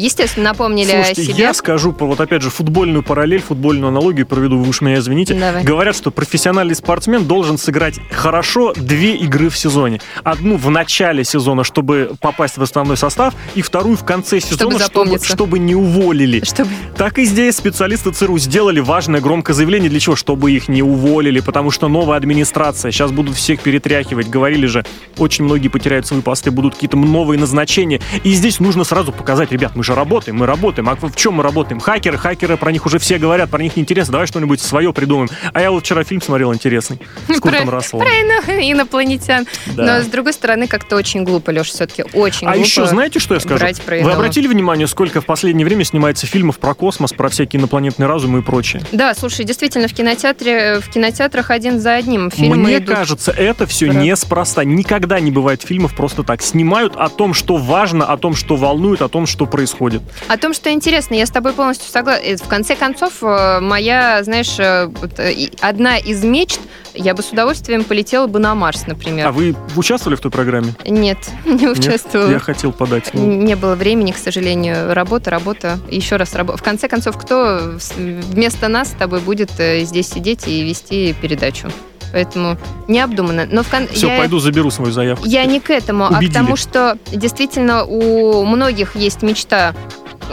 [0.09, 1.35] Естественно, напомнили Слушайте, о себе.
[1.35, 5.35] я скажу, вот опять же, футбольную параллель, футбольную аналогию проведу, вы уж меня извините.
[5.35, 5.63] Давай.
[5.63, 10.01] Говорят, что профессиональный спортсмен должен сыграть хорошо две игры в сезоне.
[10.23, 14.79] Одну в начале сезона, чтобы попасть в основной состав, и вторую в конце сезона, чтобы,
[14.79, 15.27] запомниться.
[15.27, 16.43] чтобы не уволили.
[16.43, 16.71] Чтобы...
[16.97, 19.89] Так и здесь специалисты ЦРУ сделали важное громкое заявление.
[19.89, 20.15] Для чего?
[20.15, 22.91] Чтобы их не уволили, потому что новая администрация.
[22.91, 24.27] Сейчас будут всех перетряхивать.
[24.27, 24.83] Говорили же,
[25.17, 28.01] очень многие потеряют свои посты, будут какие-то новые назначения.
[28.23, 30.89] И здесь нужно сразу показать, ребят, мы же работаем, мы работаем.
[30.89, 31.79] А в чем мы работаем?
[31.79, 34.13] Хакеры, хакеры, про них уже все говорят, про них неинтересно.
[34.13, 35.29] Давай что-нибудь свое придумаем.
[35.53, 38.05] А я вот вчера фильм смотрел интересный с Куртом Про- Расселом.
[38.05, 39.45] Про ино- инопланетян.
[39.67, 39.85] Да.
[39.97, 42.65] Но, с другой стороны, как-то очень глупо, Леша, все-таки очень А глупо.
[42.65, 43.65] еще знаете, что я скажу?
[43.87, 48.39] Вы обратили внимание, сколько в последнее время снимается фильмов про космос, про всякие инопланетные разумы
[48.39, 48.81] и прочее?
[48.91, 52.95] Да, слушай, действительно, в кинотеатре, в кинотеатрах один за одним фильмы Мне идут.
[52.95, 54.63] кажется, это все Про- неспроста.
[54.63, 56.41] Никогда не бывает фильмов просто так.
[56.41, 59.88] Снимают о том, что важно, о том, что волнует, о том, что происходит.
[60.27, 62.37] О том, что интересно, я с тобой полностью согласна.
[62.37, 66.59] В конце концов, э, моя, знаешь, э, вот, э, одна из мечт,
[66.93, 69.27] я бы с удовольствием полетела бы на Марс, например.
[69.27, 70.73] А вы участвовали в той программе?
[70.85, 71.77] Нет, не Нет?
[71.77, 72.29] участвовала.
[72.29, 73.09] Я хотел подать.
[73.13, 74.93] Ну, Не было времени, к сожалению.
[74.93, 76.57] Работа, работа, еще раз работа.
[76.57, 81.69] В конце концов, кто вместо нас с тобой будет э, здесь сидеть и вести передачу?
[82.11, 83.45] Поэтому необдуманно.
[83.49, 83.87] Но в кон...
[83.87, 85.25] Все, я- пойду заберу свою заявку.
[85.25, 86.29] Я не к этому, а Убедили.
[86.29, 89.73] к тому, что действительно у многих есть мечта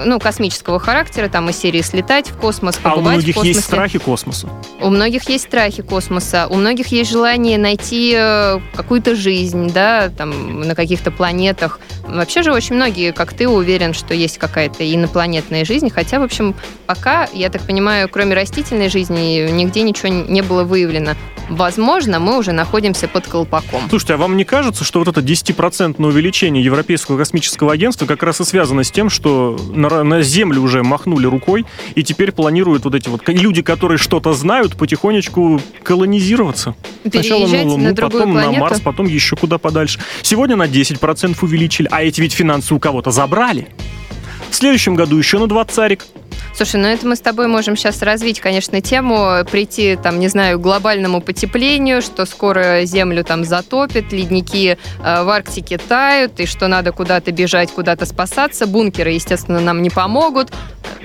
[0.05, 3.55] ну, космического характера, там из серии слетать в космос, А у побывать в многих космосе.
[3.55, 4.49] есть страхи космоса.
[4.81, 10.61] У многих есть страхи космоса, у многих есть желание найти э, какую-то жизнь, да, там,
[10.61, 11.81] на каких-то планетах.
[12.07, 16.55] Вообще же очень многие, как ты, уверен, что есть какая-то инопланетная жизнь, хотя, в общем,
[16.87, 21.13] пока, я так понимаю, кроме растительной жизни, нигде ничего не было выявлено.
[21.49, 23.83] Возможно, мы уже находимся под колпаком.
[23.89, 28.41] Слушайте, а вам не кажется, что вот это 10% увеличение Европейского космического агентства как раз
[28.41, 32.95] и связано с тем, что на, на Землю уже махнули рукой, и теперь планируют вот
[32.95, 36.75] эти вот люди, которые что-то знают, потихонечку колонизироваться?
[37.09, 38.53] Сначала на Луну, на потом планету.
[38.53, 40.01] на Марс, потом еще куда подальше.
[40.23, 43.69] Сегодня на 10% увеличили, а эти ведь финансы у кого-то забрали.
[44.51, 46.01] В следующем году еще на 20
[46.57, 50.59] Слушай, ну это мы с тобой можем сейчас развить, конечно, тему, прийти, там, не знаю,
[50.59, 54.77] к глобальному потеплению, что скоро Землю там затопит, ледники э,
[55.23, 58.67] в Арктике тают, и что надо куда-то бежать, куда-то спасаться.
[58.67, 60.51] Бункеры, естественно, нам не помогут.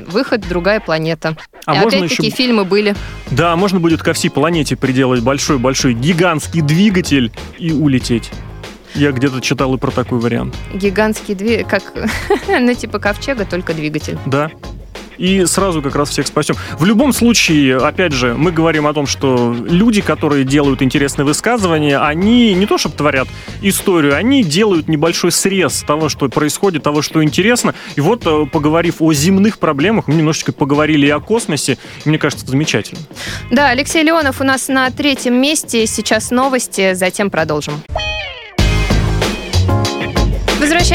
[0.07, 1.35] Выход другая планета.
[1.65, 2.95] А и можно опять-таки еще- фильмы были.
[3.29, 8.31] Да, можно будет ко всей планете приделать большой-большой гигантский двигатель и улететь.
[8.95, 10.55] Я где-то читал и про такой вариант.
[10.73, 11.93] Гигантский двигатель, как,
[12.47, 14.17] ну, типа ковчега, только двигатель.
[14.25, 14.51] Да.
[15.21, 16.55] И сразу как раз всех спасем.
[16.79, 21.99] В любом случае, опять же, мы говорим о том, что люди, которые делают интересные высказывания,
[21.99, 23.27] они не то чтобы творят
[23.61, 27.75] историю, они делают небольшой срез того, что происходит, того, что интересно.
[27.95, 31.77] И вот, э, поговорив о земных проблемах, мы немножечко поговорили и о космосе.
[32.03, 33.01] И мне кажется, это замечательно.
[33.51, 35.85] Да, Алексей Леонов у нас на третьем месте.
[35.85, 37.75] Сейчас новости, затем продолжим.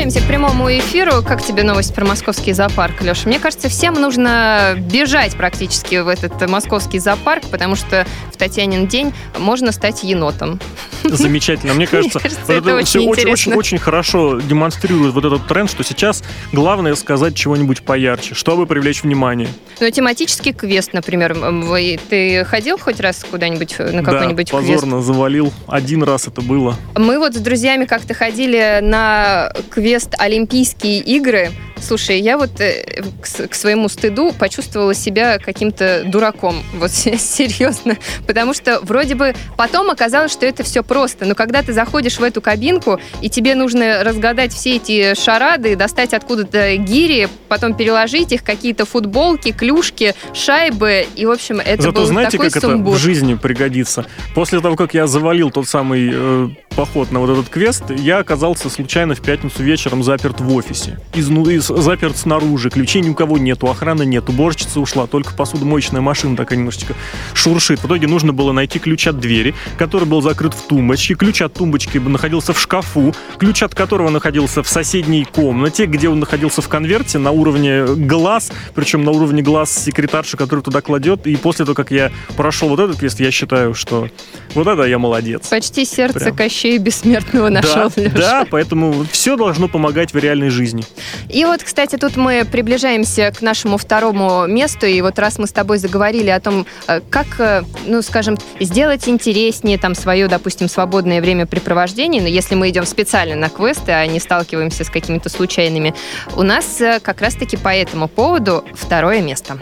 [0.07, 1.21] Возвращаемся к прямому эфиру.
[1.21, 3.29] Как тебе новость про московский зоопарк, Леша?
[3.29, 9.13] Мне кажется, всем нужно бежать практически в этот московский зоопарк, потому что в Татьянин день
[9.37, 10.61] можно стать енотом.
[11.13, 11.75] Замечательно.
[11.75, 13.33] Мне кажется, кажется, вот это все очень, интересно.
[13.33, 19.03] очень, очень хорошо демонстрирует вот этот тренд, что сейчас главное сказать чего-нибудь поярче, чтобы привлечь
[19.03, 19.49] внимание.
[19.81, 21.35] Ну, тематический квест, например.
[21.35, 24.67] Вы- Ты ходил хоть раз куда-нибудь на да, какой-нибудь квест?
[24.69, 25.53] позорно завалил.
[25.67, 26.77] Один раз это было.
[26.97, 31.51] Мы вот с друзьями как-то ходили на квест Олимпийские игры.
[31.81, 36.63] Слушай, я вот э, к, к своему стыду почувствовала себя каким-то дураком.
[36.79, 37.97] Вот серьезно.
[38.27, 41.25] Потому что вроде бы потом оказалось, что это все просто.
[41.25, 46.13] Но когда ты заходишь в эту кабинку, и тебе нужно разгадать все эти шарады, достать
[46.15, 51.07] откуда-то гири, потом переложить их, какие-то футболки, клюшки, шайбы.
[51.17, 52.95] И, в общем, это Зато был знаете, такой как сумбур.
[52.95, 54.07] это в жизни пригодится?
[54.35, 58.69] После того, как я завалил тот самый э, поход на вот этот квест, я оказался
[58.71, 60.99] случайно в пятницу вечером заперт в офисе.
[61.15, 66.01] Изну- из- заперт снаружи, ключей ни у кого нету, охраны нет, уборщица ушла, только посудомоечная
[66.01, 66.95] машина такая немножечко
[67.35, 67.81] шуршит.
[67.81, 71.15] В итоге нужно было найти ключ от двери, который был закрыт в тумбочке.
[71.15, 76.21] Ключ от тумбочки находился в шкафу, ключ от которого находился в соседней комнате, где он
[76.21, 81.27] находился в конверте на уровне глаз, причем на уровне глаз секретарши, который туда кладет.
[81.27, 84.09] И после того, как я прошел вот этот квест, я считаю, что
[84.55, 85.49] вот это я молодец.
[85.49, 86.37] Почти сердце Прям.
[86.67, 88.17] И бессмертного нашел, да, Леша.
[88.17, 90.85] да, поэтому все должно помогать в реальной жизни.
[91.29, 95.53] И вот, кстати, тут мы приближаемся к нашему второму месту, и вот раз мы с
[95.53, 101.21] тобой заговорили о том, э, как, э, ну, скажем, сделать интереснее там свое, допустим, свободное
[101.21, 105.95] времяпрепровождение, но если мы идем специально на квесты, а не сталкиваемся с какими-то случайными,
[106.37, 109.59] у нас э, как раз-таки по этому поводу второе место.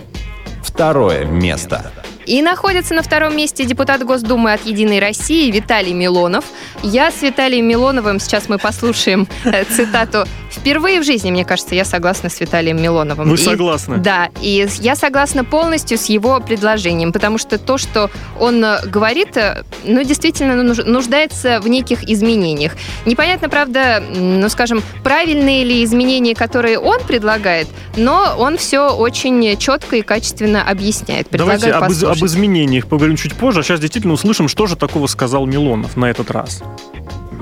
[0.62, 1.92] Второе место.
[2.26, 6.44] И находится на втором месте депутат Госдумы от «Единой России» Виталий Милонов.
[6.82, 10.24] Я с Виталием Милоновым, сейчас мы послушаем э, цитату.
[10.50, 13.28] «Впервые в жизни, мне кажется, я согласна с Виталием Милоновым».
[13.28, 13.96] Вы И- согласны?
[13.98, 19.36] Да, и я согласна полностью с его предложением, потому что то, что он э, говорит,
[19.36, 22.72] э, ну, действительно нуж- нуждается в неких изменениях.
[23.04, 29.96] Непонятно, правда, ну, скажем, правильные ли изменения, которые он предлагает, но он все очень четко
[29.96, 31.26] и качественно объясняет.
[31.30, 32.13] Давайте Предлагаю из- послушать.
[32.14, 33.60] Об изменениях поговорим чуть позже.
[33.60, 36.62] А сейчас действительно услышим, что же такого сказал Милонов на этот раз.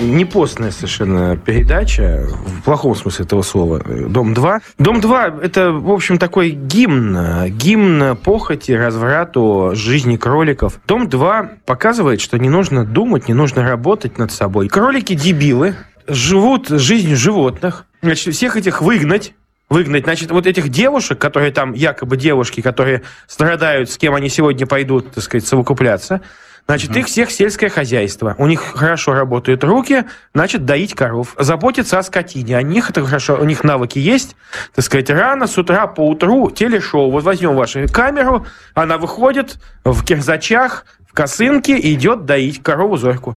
[0.01, 4.61] не постная совершенно передача, в плохом смысле этого слова, «Дом-2».
[4.79, 10.81] «Дом-2»— это, в общем, такой гимн, гимн похоти, разврату, жизни кроликов.
[10.89, 14.69] «Дом-2» показывает, что не нужно думать, не нужно работать над собой.
[14.69, 15.77] Кролики дебилы,
[16.09, 17.87] живут жизнью животных.
[18.03, 19.35] Значит, всех этих выгнать,
[19.73, 20.05] выгнать.
[20.05, 25.13] Значит, вот этих девушек, которые там якобы девушки, которые страдают, с кем они сегодня пойдут,
[25.13, 26.21] так сказать, совокупляться,
[26.67, 28.35] значит, их всех сельское хозяйство.
[28.39, 30.05] У них хорошо работают руки,
[30.35, 31.35] значит, доить коров.
[31.39, 32.59] Заботиться о скотине.
[32.59, 34.37] У них это хорошо, у них навыки есть.
[34.75, 37.11] Так сказать, рано, с утра, по утру, телешоу.
[37.11, 43.35] Вот возьмем вашу камеру, она выходит в кирзачах, в косынке и идет доить корову Зорьку.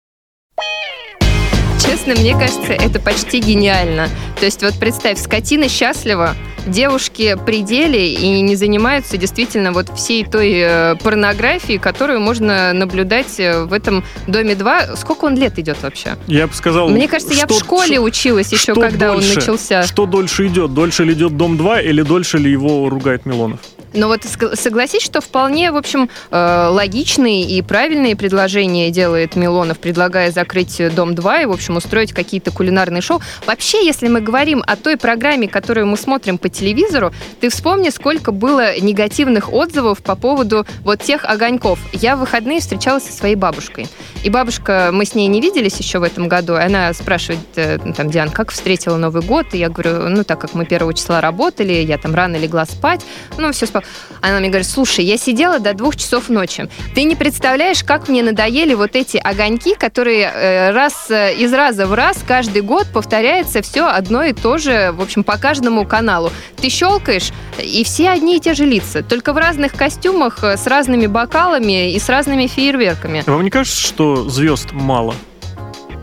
[2.05, 4.09] Честно, мне кажется, это почти гениально.
[4.39, 6.35] То есть вот представь, скотина счастлива,
[6.67, 13.39] девушки при деле и не занимаются действительно вот всей той э, порнографией, которую можно наблюдать
[13.39, 14.95] э, в этом доме 2.
[14.97, 16.15] Сколько он лет идет вообще?
[16.27, 16.89] Я бы сказал...
[16.89, 19.35] Мне кажется, я в что- школе училась еще, что когда он дольше?
[19.37, 19.81] начался.
[19.83, 20.75] Что дольше идет?
[20.75, 23.61] Дольше ли идет Дом-2 или дольше ли его ругает Милонов?
[23.95, 30.31] Но вот согласись, что вполне, в общем, э, логичные и правильные предложения делает Милонов, предлагая
[30.31, 33.21] закрыть Дом-2 и, в общем, устроить какие-то кулинарные шоу.
[33.45, 38.31] Вообще, если мы говорим о той программе, которую мы смотрим по телевизору, ты вспомни, сколько
[38.31, 41.79] было негативных отзывов по поводу вот тех огоньков.
[41.93, 43.87] Я в выходные встречалась со своей бабушкой.
[44.23, 47.77] И бабушка, мы с ней не виделись еще в этом году, и она спрашивает, э,
[47.83, 49.53] ну, там, Диан, как встретила Новый год?
[49.53, 53.01] И я говорю, ну, так как мы первого числа работали, я там рано легла спать,
[53.37, 53.83] ну, все спал.
[54.21, 56.67] Она мне говорит, слушай, я сидела до двух часов ночи.
[56.93, 61.85] Ты не представляешь, как мне надоели вот эти огоньки, которые э, раз э, из раза
[61.85, 66.31] в раз каждый год повторяется все одно и то же, в общем, по каждому каналу.
[66.57, 70.65] Ты щелкаешь, и все одни и те же лица, только в разных костюмах, э, с
[70.67, 73.23] разными бокалами и с разными фейерверками.
[73.25, 75.15] Вам не кажется, что звезд мало?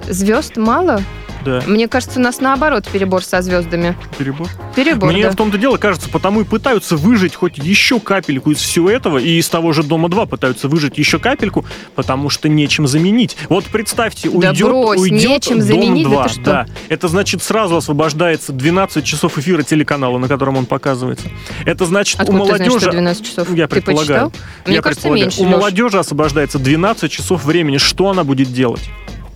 [0.08, 1.02] Звезд мало?
[1.44, 1.62] Да.
[1.66, 3.96] Мне кажется, у нас наоборот перебор со звездами.
[4.18, 4.48] Перебор?
[4.76, 5.30] Перебор, Мне да.
[5.30, 9.38] в том-то дело кажется, потому и пытаются выжить хоть еще капельку из всего этого, и
[9.38, 13.36] из того же Дома 2 пытаются выжить еще капельку, потому что нечем заменить.
[13.48, 16.42] Вот представьте, Да уйдет, брось, уйдет нечем Дом заменить, да 2, ты что?
[16.42, 16.66] да.
[16.88, 21.28] Это значит сразу освобождается 12 часов эфира телеканала, на котором он показывается.
[21.64, 22.80] Это значит у Откуда ты знаешь, молодежи...
[22.86, 23.54] что 12 часов?
[23.54, 24.30] Я Ты предполагаю.
[24.30, 24.42] почитал?
[24.66, 25.24] Мне я кажется, предполагаю.
[25.26, 27.78] меньше, У молодежи освобождается 12 часов времени.
[27.78, 28.82] Что она будет делать?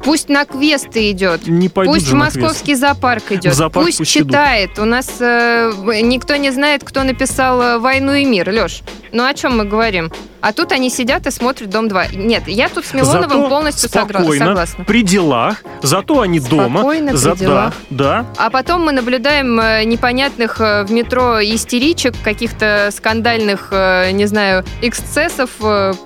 [0.07, 1.47] Пусть на квесты идет.
[1.49, 2.37] Не Пусть в на квест.
[2.37, 3.53] московский зоопарк идет.
[3.53, 4.29] В зоопарк пусть, пусть идут.
[4.29, 4.79] читает.
[4.79, 8.49] У нас э, никто не знает, кто написал э, «Войну и мир».
[8.49, 10.13] Леш, ну о чем мы говорим?
[10.41, 12.17] А тут они сидят и смотрят «Дом 2».
[12.17, 14.85] Нет, я тут с Милоновым Зато полностью спокойно, согласна.
[14.85, 16.79] при делах, зато они дома.
[16.81, 17.75] Спокойно, при За- да, делах.
[17.91, 24.65] да, А потом мы наблюдаем э, непонятных э, в метро истеричек, каких-то скандальных, не знаю,
[24.83, 25.97] эксцессов в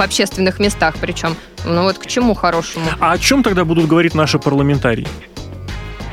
[0.00, 1.34] общественных местах причем.
[1.64, 2.86] Ну вот к чему хорошему?
[3.00, 5.06] А о чем тогда будут говорить наши парламентарии?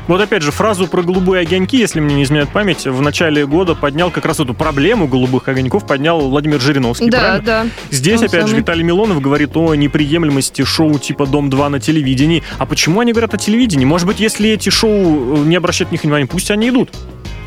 [0.06, 3.74] Вот опять же, фразу про голубые огоньки, если мне не изменяет память, в начале года
[3.74, 7.44] поднял как раз эту проблему голубых огоньков, поднял Владимир Жириновский, Да, правильно?
[7.44, 7.66] да.
[7.90, 8.60] Здесь, Он опять же, самый.
[8.60, 12.42] Виталий Милонов говорит о неприемлемости шоу типа «Дом-2» на телевидении.
[12.56, 13.84] А почему они говорят о телевидении?
[13.84, 16.88] Может быть, если эти шоу не обращают на них внимания, пусть они идут.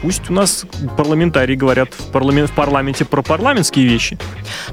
[0.02, 0.66] Пусть у нас
[0.98, 4.18] парламентарии говорят в, парламен- в парламенте про парламентские вещи.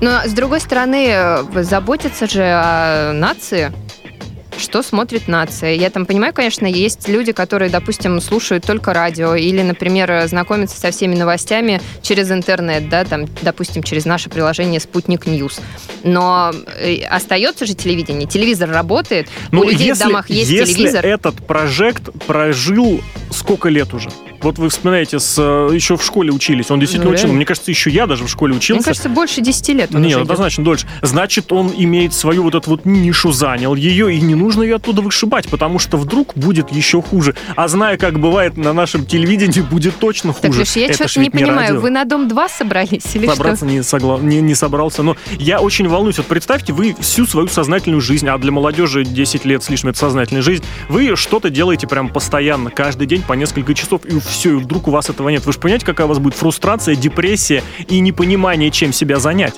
[0.01, 3.73] Но, с другой стороны, э, заботиться же о нации.
[4.57, 5.75] Что смотрит нация?
[5.75, 10.91] Я там понимаю, конечно, есть люди, которые, допустим, слушают только радио или, например, знакомятся со
[10.91, 15.61] всеми новостями через интернет, да, там, допустим, через наше приложение «Sputnik News».
[16.03, 18.27] Но э, остается же телевидение.
[18.27, 21.07] Телевизор работает, у людей в домах есть Ну, если телевизор.
[21.07, 24.09] этот прожект прожил сколько лет уже?
[24.41, 26.71] Вот вы вспоминаете, с, э, еще в школе учились.
[26.71, 27.33] Он действительно Ну, учил.
[27.33, 28.75] Мне кажется, еще я даже в школе учился.
[28.81, 30.23] Мне кажется, больше 10 лет он Нет, уже идет.
[30.23, 30.87] однозначно дольше.
[31.03, 35.03] Значит, он имеет свою вот эту вот нишу, занял ее, и не нужно ее оттуда
[35.03, 37.35] вышибать, потому что вдруг будет еще хуже.
[37.57, 40.61] А зная, как бывает на нашем телевидении, будет точно Так, хуже.
[40.61, 41.81] Леш, я что-то не понимаю, радио.
[41.81, 44.19] вы на Дом-2 собрались или Собраться не, согла...
[44.19, 45.03] не, не собрался.
[45.03, 46.19] Но я очень волнуюсь.
[46.19, 49.99] Вот представьте, вы всю свою сознательную жизнь, а для молодежи 10 лет с лишним это
[49.99, 54.55] сознательная жизнь, вы что-то делаете прям постоянно, каждый день по несколько часов, и все, и
[54.63, 55.45] вдруг у вас этого нет.
[55.47, 59.55] Вы же понимаете, какая у вас будет фрустрация, депрессия и непонимание, чем себя занять.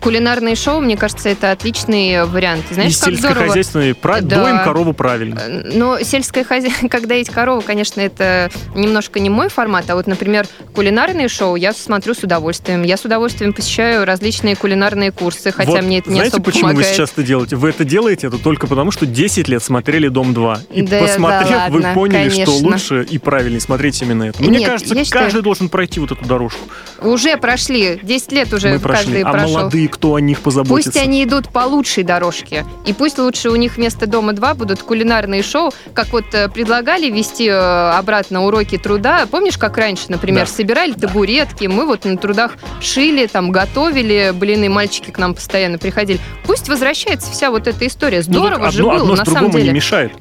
[0.00, 0.08] Что?
[0.10, 2.64] Кулинарные шоу, мне кажется, это отличный вариант.
[2.70, 3.34] Знаешь, и как здорово...
[3.38, 4.42] сельскохозяйственные, пра- Да.
[4.44, 5.38] доим корову правильно.
[5.40, 10.06] Э, Но сельское хозяйство, когда есть корова, конечно, это немножко не мой формат, а вот,
[10.06, 12.82] например, кулинарные шоу я смотрю с удовольствием.
[12.82, 16.62] Я с удовольствием посещаю различные кулинарные курсы, хотя Вот мне это не знаете, особо почему
[16.68, 16.88] помогает.
[16.88, 17.56] вы сейчас это делаете?
[17.56, 20.58] Вы это делаете это только потому, что 10 лет смотрели «Дом-2».
[20.72, 22.68] И Да, посмотрев, да вы ладно, поняли, что конечно.
[22.68, 24.42] лучше и правильнее смотреть именно это.
[24.42, 26.60] Мне Нет, кажется, я считаю- каждый должен пройти вот эту дорожку.
[27.02, 29.04] Уже прошли, 10 лет уже Мы прошли.
[29.04, 29.58] каждый А прошел.
[29.58, 30.90] молодые, кто о них позаботится?
[30.92, 32.64] Пусть они идут по лучшей дорожке.
[32.86, 37.10] И пусть лучше у них вместо дома 2 будут кулинарные шоу, как вот э, предлагали
[37.10, 39.26] вести э, обратно уроки труда.
[39.30, 40.52] Помнишь, как раньше, например, Да.
[40.52, 45.78] собирали табуретки, мы вот на трудах шили, там готовили, блин, и мальчики к нам постоянно
[45.78, 46.20] приходили.
[46.44, 48.18] Пусть возвращается вся вот эта история.
[48.26, 49.64] Ну, Здорово так же одно, было, одно на самом деле.
[49.68, 50.12] не мешает.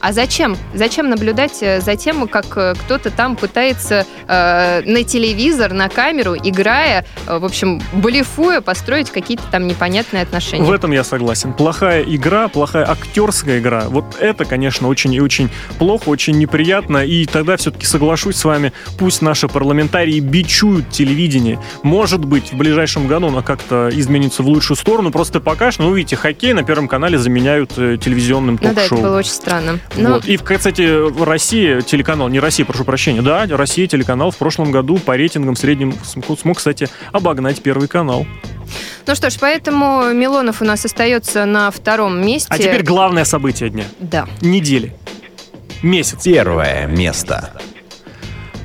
[0.00, 0.56] А зачем?
[0.74, 6.34] Зачем наблюдать э, за тем, как э, кто-то там пытается э, на телевизор, на камеру,
[6.36, 10.64] играя, э, в общем, блефуя, построить какие-то там непонятные отношения?
[10.64, 11.52] В этом я согласен.
[11.52, 13.84] Плохая игра, плохая актерская игра.
[13.88, 17.04] Вот это, конечно, очень и очень плохо, очень неприятно.
[17.04, 18.72] И тогда все-таки соглашусь с вами.
[18.98, 21.58] Пусть наши парламентарии бичуют телевидение.
[21.82, 25.10] Может быть, в ближайшем году оно как-то изменится в лучшую сторону.
[25.10, 28.88] Просто пока что, ну, видите, хоккей на Первом канале заменяют э, телевизионным Ну да, это
[28.88, 29.02] ток-шоу.
[29.02, 29.78] было очень странно.
[29.96, 30.24] Но Вот.
[30.26, 35.16] И, кстати, Россия телеканал, не Россия, прошу прощения, да, Россия телеканал в прошлом году по
[35.16, 38.26] рейтингам в среднем смог, смог, кстати, обогнать Первый канал.
[39.06, 42.48] Ну что ж, поэтому Милонов у нас остается на втором месте.
[42.50, 43.84] А теперь главное событие дня.
[44.00, 44.26] Да.
[44.40, 44.94] Недели.
[45.82, 46.22] Месяц.
[46.24, 47.52] Первое место.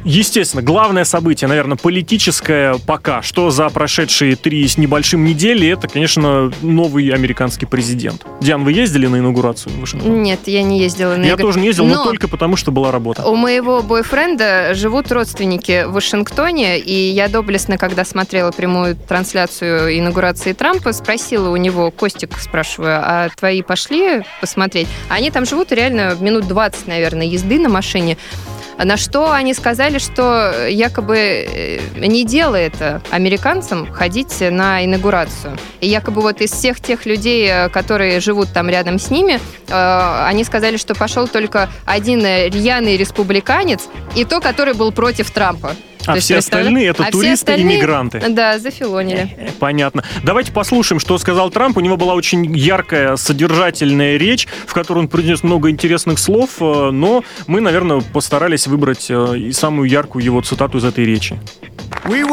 [0.10, 6.52] Естественно, главное событие, наверное, политическое пока что за прошедшие три с небольшим недели, это, конечно,
[6.64, 8.26] новый американский президент.
[8.42, 10.24] Диан, вы ездили на инаугурацию в Вашингтон?
[10.24, 11.44] Нет, я не ездила на Я игры.
[11.44, 11.94] тоже не ездил, но...
[11.94, 13.24] Но только потому, что была работа.
[13.28, 20.54] У моего бойфренда живут родственники в Вашингтоне, и я доблестно, когда смотрела прямую трансляцию инаугурации
[20.54, 24.88] Трампа, спросила у него, Костик, спрашиваю, а твои пошли посмотреть?
[25.08, 28.18] Они там живут реально минут 20, наверное, езды на машине.
[28.84, 35.58] На что они сказали, что якобы э, не дело это американцам ходить на инаугурацию.
[35.82, 40.24] И якобы вот из всех тех людей, э, которые живут там рядом с ними, э,
[40.26, 45.76] они сказали, что пошел только один э, рьяный республиканец, и то, который был против Трампа.
[46.06, 48.24] А То все остальные это А туристы и мигранты.
[48.30, 49.36] Да, зафилонили.
[49.38, 50.04] Э, Понятно.
[50.24, 51.78] Давайте послушаем, что сказал Трамп.
[51.78, 56.90] У него была очень яркая, содержательная речь, в которой он произнес много интересных слов, э,
[56.92, 61.38] но мы, наверное, постарались выбрать э, и самую яркую его цитату из этой речи.
[62.06, 62.26] Мы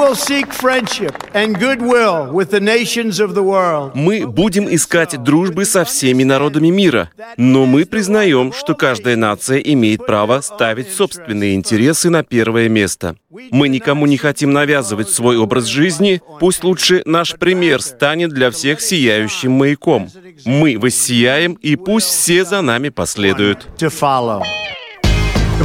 [4.26, 10.40] будем искать дружбы со всеми народами мира, но мы признаем, что каждая нация имеет право
[10.40, 13.16] ставить собственные интересы на первое место.
[13.50, 18.80] Мы никому не хотим навязывать свой образ жизни, пусть лучше наш пример станет для всех
[18.80, 20.08] сияющим маяком.
[20.44, 23.66] Мы воссияем, и пусть все за нами последуют.
[23.78, 24.42] To follow.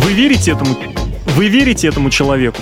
[0.02, 0.76] Вы верите этому?
[1.36, 2.58] Вы верите этому человеку?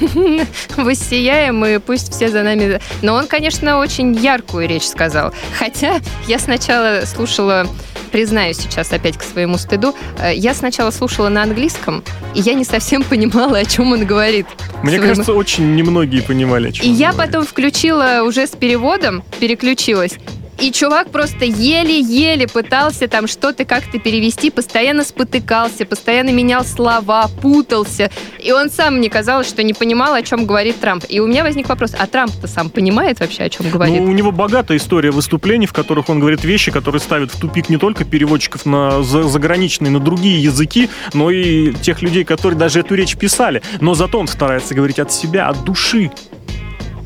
[0.76, 2.80] Воссияем, и пусть все за нами...
[3.02, 5.32] Но он, конечно, очень яркую речь сказал.
[5.58, 7.66] Хотя я сначала слушала
[8.10, 12.02] признаюсь сейчас опять к своему стыду, э, я сначала слушала на английском,
[12.34, 14.46] и я не совсем понимала, о чем он говорит.
[14.82, 17.32] Мне Своему- кажется, очень немногие понимали, о чем И я говорит.
[17.32, 20.12] потом включила уже с переводом, переключилась.
[20.60, 28.10] И чувак просто еле-еле пытался там что-то как-то перевести, постоянно спотыкался, постоянно менял слова, путался.
[28.42, 31.04] И он сам мне казалось, что не понимал, о чем говорит Трамп.
[31.08, 34.00] И у меня возник вопрос, а Трамп-то сам понимает вообще, о чем говорит?
[34.00, 37.68] Ну, у него богатая история выступлений, в которых он говорит вещи, которые ставят в тупик
[37.68, 42.80] не только переводчиков на за- заграничные, на другие языки, но и тех людей, которые даже
[42.80, 43.62] эту речь писали.
[43.80, 46.10] Но зато он старается говорить от себя, от души.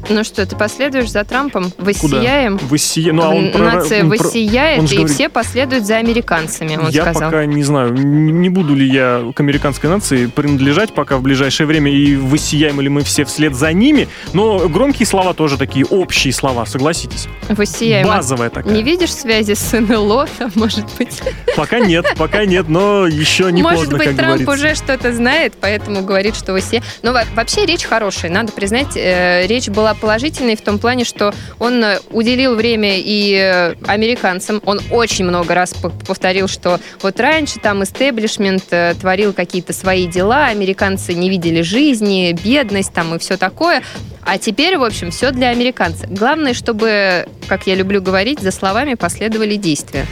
[0.08, 1.72] Ну что, ты последуешь за Трампом?
[1.78, 2.58] Воссияем?
[2.58, 2.68] Куда?
[2.68, 3.12] Воссия...
[3.12, 6.88] Ну, а он про- Нация он воссияет, он и говорит- все последуют за американцами, он
[6.88, 7.30] я сказал.
[7.30, 11.90] пока не знаю, не буду ли я к американской нации принадлежать пока в ближайшее время,
[11.92, 16.66] и воссияем ли мы все вслед за ними, но громкие слова тоже такие, общие слова,
[16.66, 17.28] согласитесь.
[17.48, 18.06] Воссияем.
[18.06, 18.72] Базовая такая.
[18.74, 21.22] Не видишь связи с НЛО, там, может быть?
[21.56, 24.52] Пока нет, пока нет, но еще не Может поздно, быть, как Трамп говорится.
[24.66, 26.84] уже что-то знает, поэтому говорит, что воссияем.
[27.02, 31.34] Но во- вообще речь хорошая, надо признать, э, речь была положительной в том плане, что
[31.58, 34.60] он э, уделил время и э, американцам.
[34.64, 35.74] Он очень много раз
[36.06, 42.36] повторил, что вот раньше там истеблишмент э, творил какие-то свои дела, американцы не видели жизни,
[42.44, 43.82] бедность там и все такое.
[44.24, 46.08] А теперь, в общем, все для американцев.
[46.10, 50.06] Главное, чтобы, как я люблю говорить, за словами последовали действия.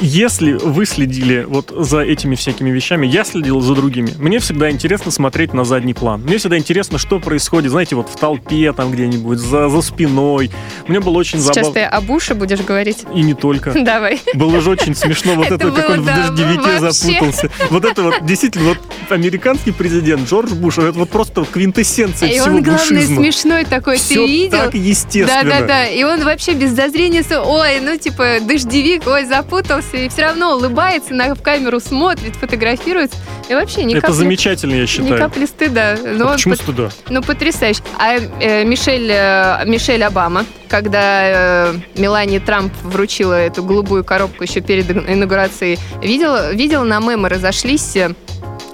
[0.00, 4.12] Если вы следили вот за этими всякими вещами, я следил за другими.
[4.18, 6.22] Мне всегда интересно смотреть на задний план.
[6.22, 10.50] Мне всегда интересно, что происходит, знаете, вот в толпе там где-нибудь, за, за спиной.
[10.88, 11.74] Мне было очень Сейчас забавно.
[11.74, 13.04] ты о Буше будешь говорить?
[13.14, 13.72] И не только.
[13.84, 14.20] Давай.
[14.34, 17.50] Было же очень смешно вот Это как он в дождевике запутался.
[17.68, 18.78] Вот это вот, действительно, вот
[19.10, 23.22] американский президент Джордж Буш, это вот просто квинтэссенция И всего он, главное, бушизма.
[23.22, 24.50] смешной такой, ты видел?
[24.50, 25.42] так естественно.
[25.44, 30.56] Да-да-да, и он вообще без зазрения, ой, ну типа дождевик, ой, запутался, и все равно
[30.56, 33.16] улыбается, на, в камеру смотрит, фотографируется,
[33.48, 35.18] и вообще ни Это капли, замечательно, я ни считаю.
[35.18, 35.96] капли стыда.
[36.04, 36.90] Ну, А почему стыда?
[37.08, 37.82] ну, потрясающе.
[37.98, 44.60] А э, Мишель, э, Мишель Обама, когда э, Мелани Трамп вручила эту голубую коробку еще
[44.60, 48.14] перед инаугурацией, видел, видел на мемы разошлись э,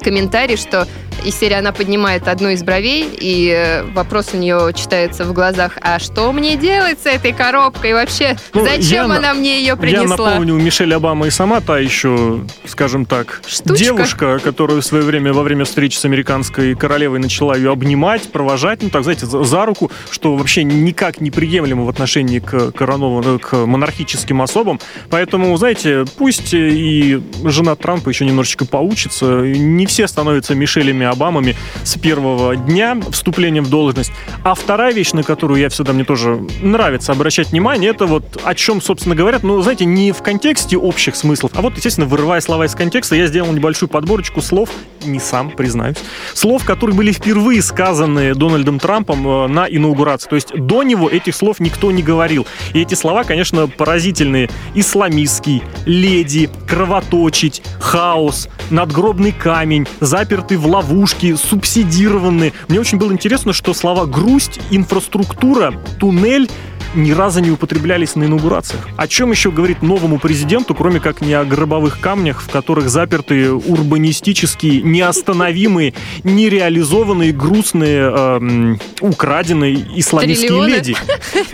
[0.02, 0.86] комментарий, что
[1.24, 5.78] из серии она поднимает одну из бровей, и э, вопрос у нее читается в глазах,
[5.80, 7.94] а что мне делать с этой коробкой?
[7.94, 10.30] Вообще, Ну, зачем я она на- мне ее Я принесла?
[10.30, 13.76] напомню, Мишель Обама и сама та еще, скажем так, Штучка.
[13.84, 18.82] девушка, которая в свое время во время встречи с американской королевой начала ее обнимать, провожать,
[18.82, 23.38] ну так, знаете, за, за руку, что вообще никак не приемлемо в отношении к коронованным,
[23.38, 24.80] к монархическим особам.
[25.10, 29.40] Поэтому, знаете, пусть и жена Трампа еще немножечко поучится.
[29.42, 34.12] Не все становятся Мишелями Обамами с первого дня вступления в должность.
[34.42, 38.54] А вторая вещь, на которую я всегда мне тоже нравится обращать внимание, это вот о
[38.54, 42.66] чем, собственно, говорят, ну, знаете, не в контексте общих смыслов, а вот, естественно, вырывая слова
[42.66, 44.70] из контекста, я сделал небольшую подборочку слов,
[45.04, 45.96] не сам, признаюсь,
[46.34, 50.28] слов, которые были впервые сказаны Дональдом Трампом э, на инаугурации.
[50.28, 52.46] То есть до него этих слов никто не говорил.
[52.74, 54.50] И эти слова, конечно, поразительные.
[54.74, 62.54] Исламистский, леди, кровоточить, хаос, надгробный камень, запертый в ловушке, субсидированный.
[62.68, 66.48] Мне очень было интересно, что слова грусть, инфраструктура, туннель
[66.96, 68.88] ни разу не употреблялись на инаугурациях.
[68.96, 73.52] О чем еще говорит новому президенту, кроме как не о гробовых камнях, в которых заперты
[73.52, 75.94] урбанистические, неостановимые,
[76.24, 80.68] нереализованные, грустные, эм, украденные исламистские Триллионы.
[80.70, 80.96] леди.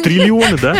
[0.03, 0.77] Триллионы, да?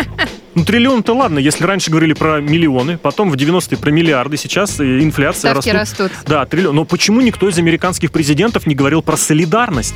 [0.55, 4.99] Ну, триллион-то ладно, если раньше говорили про миллионы, потом в 90-е про миллиарды, сейчас э,
[5.01, 6.11] инфляция Ставки растут.
[6.11, 6.27] растут.
[6.27, 6.75] Да, триллион.
[6.75, 9.95] Но почему никто из американских президентов не говорил про солидарность?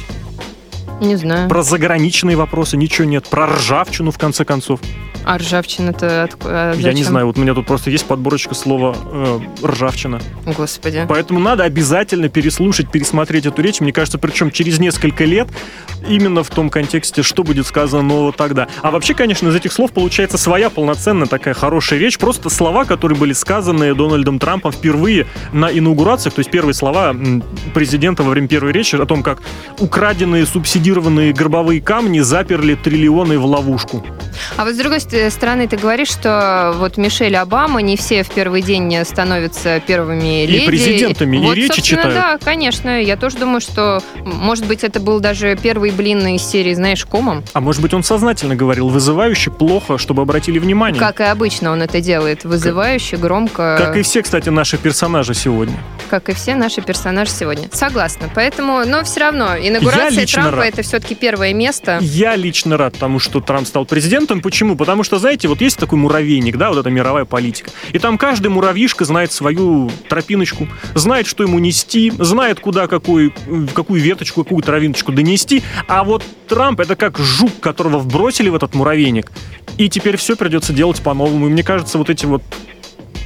[1.02, 1.48] Не знаю.
[1.48, 3.28] Про заграничные вопросы ничего нет.
[3.28, 4.80] Про ржавчину, в конце концов.
[5.26, 6.74] А ржавчина-то откуда?
[6.78, 10.20] Я не знаю, вот у меня тут просто есть подборочка слова э, ржавчина.
[10.46, 11.06] Господи.
[11.08, 13.80] Поэтому надо обязательно переслушать, пересмотреть эту речь.
[13.80, 15.48] Мне кажется, причем через несколько лет,
[16.08, 18.68] именно в том контексте, что будет сказано нового тогда.
[18.82, 22.18] А вообще, конечно, из этих слов получается своя полноценная такая хорошая речь.
[22.18, 26.36] Просто слова, которые были сказаны Дональдом Трампом впервые на инаугурациях.
[26.36, 27.16] То есть первые слова
[27.74, 29.42] президента во время первой речи о том, как
[29.80, 34.06] украденные, субсидированные гробовые камни заперли триллионы в ловушку.
[34.56, 38.30] А вот с другой ст- стороны, ты говоришь, что вот Мишель Обама не все в
[38.30, 40.66] первый день становятся первыми И леди.
[40.66, 42.16] президентами, и вот, речи собственно, читают.
[42.16, 43.02] Да, конечно.
[43.02, 47.44] Я тоже думаю, что, может быть, это был даже первый блин из серии, знаешь, комом.
[47.54, 51.00] А может быть, он сознательно говорил вызывающе, плохо, чтобы обратили внимание.
[51.00, 52.44] Как и обычно он это делает.
[52.44, 53.76] Вызывающе, громко.
[53.78, 55.78] Как и все, кстати, наши персонажи сегодня.
[56.10, 57.70] как и все наши персонажи сегодня.
[57.72, 58.30] Согласна.
[58.34, 60.66] Поэтому, но все равно, инаугурация Трампа рад.
[60.68, 61.98] это все-таки первое место.
[62.02, 64.27] Я лично рад тому, что Трамп стал президентом.
[64.36, 64.76] Почему?
[64.76, 67.72] Потому что, знаете, вот есть такой муравейник, да, вот эта мировая политика.
[67.94, 73.34] И там каждый муравьишка знает свою тропиночку, знает, что ему нести, знает, куда какую,
[73.74, 75.64] какую веточку, какую травиночку донести.
[75.88, 79.32] А вот Трамп это как жук, которого вбросили в этот муравейник.
[79.78, 81.48] И теперь все придется делать по-новому.
[81.48, 82.42] И мне кажется, вот эти вот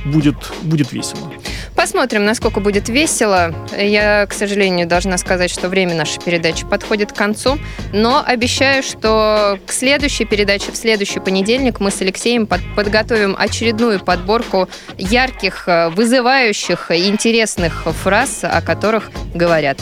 [0.06, 1.32] будет, будет весело.
[1.76, 3.54] Посмотрим, насколько будет весело.
[3.78, 7.58] Я, к сожалению, должна сказать, что время нашей передачи подходит к концу,
[7.94, 14.00] но обещаю, что к следующей передаче в следующий понедельник мы с Алексеем под- подготовим очередную
[14.00, 19.80] подборку ярких, э, вызывающих, и интересных фраз, о которых говорят.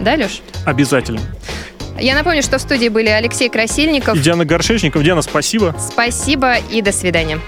[0.00, 0.40] Да, Леш?
[0.64, 1.20] Обязательно.
[1.98, 4.16] Я напомню, что в студии были Алексей Красильников.
[4.16, 5.02] И Диана Горшечников.
[5.02, 5.76] Диана, спасибо.
[5.78, 7.38] Спасибо и до свидания.